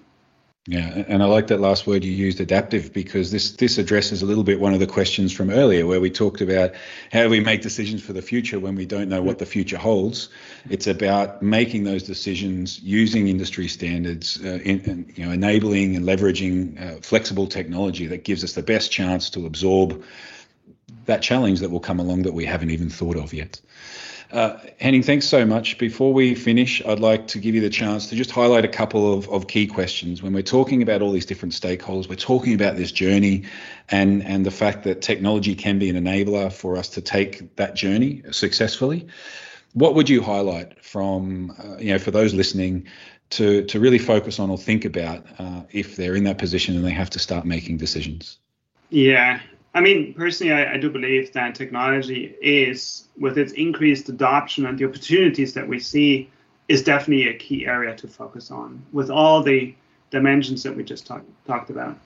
Yeah, 0.68 1.06
and 1.08 1.24
I 1.24 1.26
like 1.26 1.48
that 1.48 1.60
last 1.60 1.88
word 1.88 2.04
you 2.04 2.12
used, 2.12 2.40
adaptive, 2.40 2.94
because 2.94 3.32
this 3.32 3.54
this 3.54 3.80
addresses 3.80 4.22
a 4.22 4.28
little 4.28 4.44
bit 4.44 4.60
one 4.60 4.76
of 4.76 4.80
the 4.80 4.86
questions 4.86 5.34
from 5.34 5.50
earlier, 5.50 5.88
where 5.88 6.00
we 6.00 6.12
talked 6.12 6.40
about 6.40 6.76
how 7.12 7.28
we 7.30 7.40
make 7.40 7.64
decisions 7.64 8.04
for 8.04 8.14
the 8.14 8.22
future 8.22 8.60
when 8.60 8.76
we 8.76 8.86
don't 8.86 9.10
know 9.10 9.24
what 9.24 9.40
the 9.40 9.48
future 9.48 9.80
holds. 9.80 10.30
It's 10.70 10.86
about 10.86 11.42
making 11.42 11.84
those 11.86 12.04
decisions 12.04 12.80
using 12.80 13.28
industry 13.28 13.68
standards, 13.68 14.40
uh, 14.46 14.60
in, 14.64 15.12
you 15.16 15.26
know, 15.26 15.32
enabling 15.32 15.96
and 15.96 16.06
leveraging 16.06 16.80
uh, 16.80 17.02
flexible 17.02 17.48
technology 17.48 18.06
that 18.08 18.24
gives 18.24 18.44
us 18.44 18.54
the 18.54 18.62
best 18.62 18.92
chance 18.92 19.32
to 19.32 19.48
absorb 19.48 20.04
that 21.06 21.24
challenge 21.24 21.62
that 21.62 21.72
will 21.72 21.80
come 21.80 22.00
along 22.00 22.22
that 22.24 22.34
we 22.34 22.46
haven't 22.46 22.70
even 22.70 22.92
thought 22.92 23.18
of 23.18 23.34
yet. 23.34 23.60
Uh, 24.32 24.58
Henning, 24.80 25.04
thanks 25.04 25.28
so 25.28 25.46
much. 25.46 25.78
Before 25.78 26.14
we 26.14 26.36
finish, 26.36 26.82
I'd 26.86 27.02
like 27.02 27.28
to 27.28 27.40
give 27.40 27.54
you 27.54 27.60
the 27.60 27.70
chance 27.70 28.08
to 28.08 28.16
just 28.16 28.32
highlight 28.32 28.64
a 28.64 28.70
couple 28.70 29.14
of, 29.14 29.28
of 29.30 29.48
key 29.48 29.68
questions. 29.68 30.24
When 30.24 30.32
we're 30.32 30.42
talking 30.42 30.82
about 30.82 31.02
all 31.02 31.12
these 31.12 31.26
different 31.26 31.54
stakeholders, 31.54 32.08
we're 32.08 32.16
talking 32.16 32.54
about 32.54 32.78
this 32.78 32.94
journey 32.94 33.44
and, 33.90 34.24
and 34.24 34.46
the 34.46 34.52
fact 34.52 34.84
that 34.84 35.02
technology 35.02 35.54
can 35.54 35.80
be 35.80 35.90
an 35.90 35.98
enabler 35.98 36.52
for 36.52 36.78
us 36.78 36.88
to 36.90 37.02
take 37.02 37.56
that 37.58 37.76
journey 37.76 38.24
successfully. 38.32 39.08
What 39.74 39.96
would 39.96 40.10
you 40.10 40.22
highlight 40.22 40.84
from, 40.84 41.54
uh, 41.60 41.78
you 41.78 41.92
know, 41.92 42.00
for 42.00 42.12
those 42.12 42.34
listening 42.34 42.88
to, 43.32 43.66
to 43.66 43.80
really 43.82 44.00
focus 44.00 44.40
on 44.40 44.50
or 44.50 44.58
think 44.58 44.86
about 44.86 45.26
uh, 45.40 45.64
if 45.72 45.98
they're 45.98 46.16
in 46.16 46.24
that 46.24 46.38
position 46.38 46.76
and 46.78 46.86
they 46.86 46.92
have 46.92 47.10
to 47.12 47.20
start 47.20 47.46
making 47.46 47.78
decisions? 47.78 48.38
Yeah, 48.90 49.40
I 49.74 49.80
mean, 49.80 50.14
personally, 50.14 50.54
I, 50.54 50.74
I, 50.74 50.78
do 50.78 50.90
believe 50.90 51.32
that 51.32 51.56
technology 51.56 52.36
is, 52.42 53.08
with 53.18 53.38
its 53.38 53.54
increased 53.54 54.10
adoption 54.10 54.66
and 54.66 54.78
the 54.78 54.86
opportunities 54.86 55.54
that 55.54 55.68
we 55.68 55.80
see, 55.80 56.30
is 56.68 56.84
definitely 56.84 57.30
a 57.30 57.38
key 57.38 57.66
area 57.66 57.96
to 57.96 58.08
focus 58.08 58.52
on 58.52 58.84
with 58.92 59.10
all 59.10 59.42
the 59.42 59.74
dimensions 60.10 60.64
that 60.64 60.76
we 60.76 60.84
just 60.84 61.06
talk, 61.06 61.24
talked 61.48 61.70
about. 61.70 61.98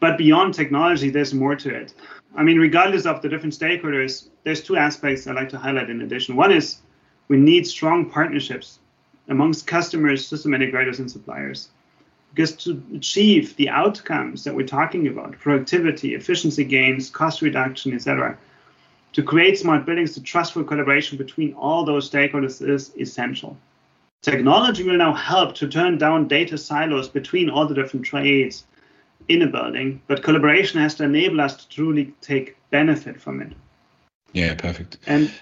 But 0.00 0.18
beyond 0.18 0.54
technology, 0.54 1.10
there's 1.10 1.32
more 1.32 1.54
to 1.56 1.74
it. 1.74 1.94
I 2.34 2.42
mean, 2.42 2.58
regardless 2.58 3.06
of 3.06 3.22
the 3.22 3.28
different 3.28 3.54
stakeholders, 3.54 4.28
there's 4.44 4.62
two 4.62 4.76
aspects 4.76 5.26
I'd 5.26 5.36
like 5.36 5.48
to 5.50 5.58
highlight 5.58 5.90
in 5.90 6.02
addition. 6.02 6.36
One 6.36 6.52
is 6.52 6.78
we 7.28 7.36
need 7.36 7.66
strong 7.66 8.10
partnerships 8.10 8.80
amongst 9.28 9.66
customers, 9.66 10.26
system 10.26 10.52
integrators, 10.52 10.98
and 10.98 11.10
suppliers. 11.10 11.68
Because 12.34 12.52
to 12.64 12.82
achieve 12.94 13.56
the 13.56 13.68
outcomes 13.68 14.44
that 14.44 14.54
we're 14.54 14.66
talking 14.66 15.08
about, 15.08 15.38
productivity, 15.38 16.14
efficiency 16.14 16.64
gains, 16.64 17.10
cost 17.10 17.42
reduction, 17.42 17.92
etc., 17.92 18.38
to 19.12 19.22
create 19.22 19.58
smart 19.58 19.84
buildings, 19.84 20.14
the 20.14 20.20
trustful 20.20 20.62
collaboration 20.62 21.18
between 21.18 21.52
all 21.54 21.84
those 21.84 22.08
stakeholders 22.08 22.66
is 22.66 22.92
essential. 22.96 23.56
Technology 24.22 24.84
will 24.84 24.96
now 24.96 25.12
help 25.12 25.54
to 25.56 25.66
turn 25.66 25.98
down 25.98 26.28
data 26.28 26.56
silos 26.56 27.08
between 27.08 27.50
all 27.50 27.66
the 27.66 27.74
different 27.74 28.06
trades 28.06 28.64
in 29.28 29.42
a 29.42 29.46
building, 29.46 30.00
but 30.06 30.22
collaboration 30.22 30.80
has 30.80 30.94
to 30.94 31.04
enable 31.04 31.40
us 31.40 31.56
to 31.56 31.68
truly 31.68 32.14
take 32.20 32.56
benefit 32.70 33.20
from 33.20 33.40
it. 33.42 33.52
Yeah, 34.32 34.54
perfect. 34.54 34.98
And 35.06 35.32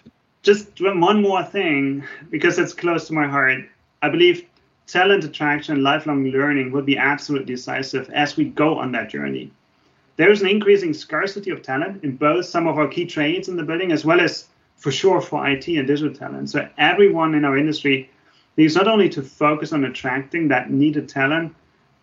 just 0.42 0.80
one 0.80 1.20
more 1.20 1.42
thing, 1.42 2.04
because 2.30 2.58
it's 2.58 2.72
close 2.72 3.06
to 3.08 3.12
my 3.12 3.26
heart. 3.26 3.64
I 4.00 4.08
believe 4.08 4.46
talent 4.88 5.22
attraction 5.22 5.82
lifelong 5.82 6.24
learning 6.24 6.72
will 6.72 6.82
be 6.82 6.96
absolutely 6.96 7.54
decisive 7.54 8.08
as 8.10 8.36
we 8.36 8.46
go 8.46 8.78
on 8.78 8.90
that 8.92 9.10
journey. 9.10 9.52
There 10.16 10.30
is 10.30 10.40
an 10.40 10.48
increasing 10.48 10.94
scarcity 10.94 11.50
of 11.50 11.62
talent 11.62 12.02
in 12.02 12.16
both 12.16 12.46
some 12.46 12.66
of 12.66 12.78
our 12.78 12.88
key 12.88 13.04
trades 13.04 13.48
in 13.48 13.56
the 13.56 13.62
building 13.62 13.92
as 13.92 14.06
well 14.06 14.18
as 14.18 14.48
for 14.76 14.90
sure 14.90 15.20
for 15.20 15.46
IT 15.46 15.68
and 15.68 15.86
digital 15.86 16.14
talent. 16.14 16.48
So 16.48 16.66
everyone 16.78 17.34
in 17.34 17.44
our 17.44 17.58
industry 17.58 18.10
needs 18.56 18.76
not 18.76 18.88
only 18.88 19.10
to 19.10 19.22
focus 19.22 19.74
on 19.74 19.84
attracting 19.84 20.48
that 20.48 20.70
needed 20.70 21.08
talent, 21.08 21.54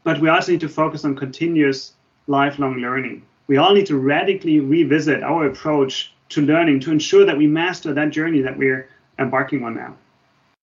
but 0.04 0.22
we 0.22 0.30
also 0.30 0.52
need 0.52 0.62
to 0.62 0.70
focus 0.70 1.04
on 1.04 1.16
continuous 1.16 1.94
lifelong 2.28 2.76
learning. 2.76 3.24
We 3.48 3.58
all 3.58 3.74
need 3.74 3.88
to 3.88 3.98
radically 3.98 4.60
revisit 4.60 5.24
our 5.24 5.48
approach 5.48 6.14
to 6.30 6.42
learning 6.42 6.82
to 6.82 6.92
ensure 6.92 7.26
that 7.26 7.38
we 7.38 7.48
master 7.48 7.94
that 7.94 8.12
journey 8.12 8.42
that 8.42 8.58
we're 8.58 8.88
embarking 9.18 9.64
on 9.64 9.76
now. 9.76 9.96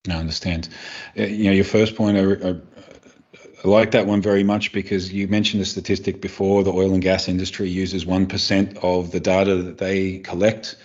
I 0.08 0.14
understand. 0.14 0.68
Uh, 1.16 1.22
you 1.22 1.44
know, 1.44 1.52
your 1.52 1.64
first 1.64 1.94
point, 1.94 2.16
I, 2.16 2.48
I, 2.48 2.50
I, 3.64 3.68
like 3.68 3.92
that 3.92 4.04
one 4.04 4.20
very 4.20 4.42
much 4.42 4.72
because 4.72 5.12
you 5.12 5.28
mentioned 5.28 5.60
the 5.60 5.64
statistic 5.64 6.20
before. 6.20 6.64
The 6.64 6.72
oil 6.72 6.92
and 6.92 7.00
gas 7.00 7.28
industry 7.28 7.68
uses 7.68 8.04
one 8.04 8.26
percent 8.26 8.76
of 8.78 9.12
the 9.12 9.20
data 9.20 9.54
that 9.62 9.78
they 9.78 10.18
collect 10.18 10.76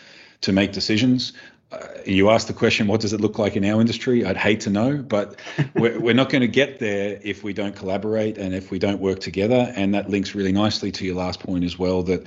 to 0.42 0.52
make 0.52 0.72
decisions 0.72 1.34
Uh, 1.70 1.80
you 2.06 2.30
asked 2.30 2.48
the 2.48 2.54
question, 2.54 2.88
what 2.88 3.02
does 3.02 3.12
it 3.12 3.20
look 3.20 3.38
like 3.38 3.58
in 3.58 3.66
our 3.66 3.82
industry? 3.82 4.24
I'd 4.24 4.38
hate 4.38 4.62
to 4.62 4.70
know, 4.70 4.98
but 4.98 5.38
we're, 5.76 6.00
we're 6.00 6.14
not 6.14 6.30
going 6.30 6.42
to 6.42 6.48
get 6.48 6.80
there 6.80 7.20
if 7.22 7.44
we 7.44 7.52
don't 7.52 7.76
collaborate 7.76 8.38
and 8.38 8.56
if 8.56 8.72
we 8.72 8.80
don't 8.80 9.02
work 9.02 9.20
together. 9.20 9.74
And 9.76 9.94
that 9.94 10.10
links 10.10 10.34
really 10.34 10.54
nicely 10.54 10.94
to 10.94 11.06
your 11.06 11.16
last 11.16 11.42
point 11.42 11.66
as 11.66 11.78
well 11.78 12.04
that 12.04 12.26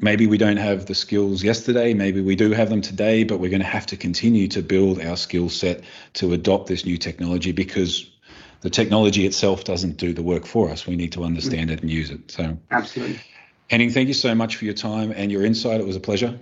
maybe 0.00 0.26
we 0.26 0.38
don't 0.38 0.56
have 0.56 0.86
the 0.86 0.94
skills 0.94 1.44
yesterday, 1.44 1.92
maybe 1.92 2.22
we 2.22 2.36
do 2.36 2.52
have 2.52 2.70
them 2.70 2.80
today, 2.80 3.22
but 3.22 3.38
we're 3.38 3.50
going 3.50 3.60
to 3.60 3.66
have 3.66 3.84
to 3.86 3.98
continue 3.98 4.48
to 4.48 4.62
build 4.62 4.98
our 4.98 5.18
skill 5.18 5.50
set 5.50 5.84
to 6.14 6.32
adopt 6.32 6.66
this 6.66 6.86
new 6.86 6.96
technology 6.96 7.52
because 7.52 8.10
the 8.62 8.70
technology 8.70 9.26
itself 9.26 9.64
doesn't 9.64 9.98
do 9.98 10.14
the 10.14 10.22
work 10.22 10.46
for 10.46 10.70
us. 10.70 10.86
We 10.86 10.96
need 10.96 11.12
to 11.12 11.24
understand 11.24 11.70
it 11.70 11.82
and 11.82 11.90
use 11.90 12.08
it. 12.10 12.30
So, 12.30 12.56
absolutely. 12.70 13.20
Henning, 13.68 13.90
thank 13.90 14.08
you 14.08 14.14
so 14.14 14.34
much 14.34 14.56
for 14.56 14.64
your 14.64 14.72
time 14.72 15.12
and 15.14 15.30
your 15.30 15.44
insight. 15.44 15.80
It 15.80 15.86
was 15.86 15.96
a 15.96 16.00
pleasure. 16.00 16.38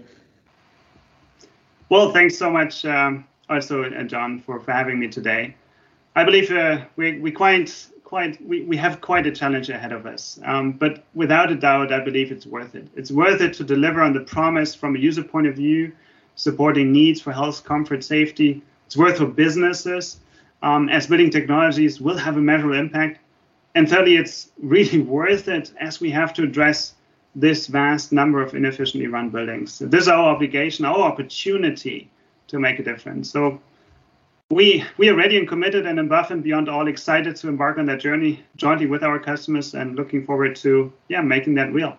Well, 1.93 2.11
thanks 2.11 2.39
so 2.39 2.51
much, 2.51 2.87
um, 2.87 3.27
also, 3.51 3.85
uh, 3.85 4.03
Jon, 4.05 4.41
for, 4.41 4.59
for 4.59 4.73
having 4.73 4.99
me 4.99 5.09
today. 5.09 5.55
I 6.17 6.25
believe 6.25 6.51
uh, 6.51 6.87
we, 6.97 7.19
we 7.19 7.31
quite 7.31 7.87
quite 8.03 8.41
we, 8.49 8.63
we 8.63 8.79
have 8.79 9.03
quite 9.03 9.27
a 9.27 9.31
challenge 9.31 9.69
ahead 9.69 9.93
of 9.93 10.07
us. 10.07 10.41
Um, 10.47 10.73
but 10.73 11.05
without 11.13 11.53
a 11.53 11.55
doubt, 11.55 11.93
I 11.93 12.01
believe 12.01 12.33
it's 12.33 12.47
worth 12.47 12.75
it. 12.75 12.89
It's 12.97 13.11
worth 13.11 13.43
it 13.43 13.53
to 13.59 13.65
deliver 13.65 14.01
on 14.01 14.15
the 14.15 14.21
promise 14.21 14.75
from 14.75 14.97
a 14.97 14.99
user 14.99 15.23
point 15.23 15.47
of 15.47 15.55
view, 15.55 15.93
supporting 16.35 16.93
needs 16.93 17.21
for 17.21 17.31
health, 17.31 17.63
comfort, 17.63 18.03
safety. 18.03 18.63
It's 18.87 18.97
worth 18.97 19.19
for 19.19 19.27
businesses, 19.27 20.19
um, 20.63 20.89
as 20.89 21.09
building 21.09 21.29
technologies 21.29 22.01
will 22.01 22.17
have 22.17 22.39
a 22.39 22.41
measurable 22.41 22.79
impact. 22.79 23.19
And 23.75 23.87
thirdly, 23.87 24.17
it's 24.17 24.49
really 24.63 25.01
worth 25.19 25.47
it 25.47 25.75
as 25.79 26.01
we 26.01 26.11
have 26.13 26.33
to 26.35 26.45
address 26.45 26.95
this 27.35 27.67
vast 27.67 28.13
number 28.13 28.43
of 28.43 28.55
inefficiently 28.55 29.09
run 29.09 29.31
buildings. 29.31 29.79
This 29.79 30.03
is 30.03 30.09
our 30.09 30.31
obligation, 30.31 30.85
our 30.85 31.01
opportunity 31.01 32.11
to 32.49 32.59
make 32.59 32.79
a 32.79 32.83
difference. 32.83 33.31
So 33.31 33.61
we 34.51 34.85
we 34.99 35.09
are 35.09 35.15
ready 35.15 35.39
and 35.39 35.49
committed 35.49 35.87
and 35.87 35.99
above 35.99 36.31
and 36.31 36.43
beyond 36.43 36.69
all 36.69 36.87
excited 36.89 37.37
to 37.37 37.49
embark 37.49 37.79
on 37.79 37.87
that 37.87 38.01
journey 38.01 38.45
jointly 38.57 38.87
with 38.87 39.03
our 39.03 39.19
customers 39.19 39.75
and 39.75 39.97
looking 39.97 40.27
forward 40.27 40.57
to 40.57 40.93
yeah 41.09 41.23
making 41.23 41.55
that 41.55 41.73
real. 41.73 41.97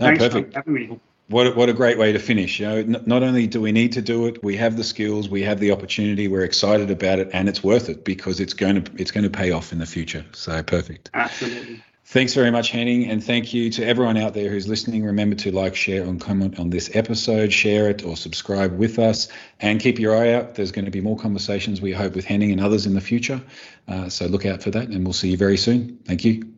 Oh, 0.00 0.06
Thanks 0.06 0.24
perfect. 0.24 0.52
for 0.52 0.58
having 0.58 0.74
me. 0.74 1.00
What 1.28 1.46
a, 1.46 1.50
what 1.52 1.70
a 1.70 1.72
great 1.72 1.96
way 1.96 2.12
to 2.12 2.18
finish. 2.18 2.60
You 2.60 2.66
know, 2.66 2.76
n- 2.76 3.02
not 3.06 3.22
only 3.22 3.46
do 3.46 3.58
we 3.60 3.72
need 3.72 3.92
to 3.92 4.02
do 4.02 4.26
it, 4.26 4.42
we 4.44 4.56
have 4.56 4.76
the 4.76 4.84
skills, 4.84 5.26
we 5.26 5.40
have 5.42 5.58
the 5.58 5.70
opportunity, 5.70 6.28
we're 6.28 6.44
excited 6.44 6.90
about 6.90 7.18
it, 7.18 7.30
and 7.32 7.48
it's 7.48 7.64
worth 7.64 7.88
it 7.88 8.04
because 8.04 8.40
it's 8.40 8.52
going 8.52 8.82
to 8.82 8.92
it's 8.96 9.10
going 9.10 9.24
to 9.24 9.30
pay 9.30 9.50
off 9.50 9.72
in 9.72 9.78
the 9.78 9.86
future. 9.86 10.24
So 10.32 10.62
perfect. 10.62 11.10
Absolutely. 11.14 11.82
Thanks 12.06 12.34
very 12.34 12.50
much, 12.50 12.70
Henning, 12.70 13.08
and 13.08 13.24
thank 13.24 13.54
you 13.54 13.70
to 13.70 13.84
everyone 13.84 14.18
out 14.18 14.34
there 14.34 14.50
who's 14.50 14.68
listening. 14.68 15.04
Remember 15.04 15.36
to 15.36 15.50
like, 15.50 15.74
share, 15.74 16.02
and 16.02 16.20
comment 16.20 16.58
on 16.60 16.68
this 16.68 16.94
episode, 16.94 17.50
share 17.50 17.88
it, 17.88 18.04
or 18.04 18.14
subscribe 18.14 18.76
with 18.76 18.98
us, 18.98 19.28
and 19.58 19.80
keep 19.80 19.98
your 19.98 20.14
eye 20.14 20.34
out. 20.34 20.54
There's 20.54 20.70
going 20.70 20.84
to 20.84 20.90
be 20.90 21.00
more 21.00 21.16
conversations 21.16 21.80
we 21.80 21.92
hope 21.92 22.14
with 22.14 22.26
Henning 22.26 22.52
and 22.52 22.60
others 22.60 22.84
in 22.84 22.92
the 22.92 23.00
future. 23.00 23.40
Uh, 23.88 24.10
so 24.10 24.26
look 24.26 24.44
out 24.44 24.62
for 24.62 24.70
that, 24.70 24.88
and 24.88 25.04
we'll 25.04 25.14
see 25.14 25.30
you 25.30 25.38
very 25.38 25.56
soon. 25.56 25.98
Thank 26.04 26.26
you. 26.26 26.52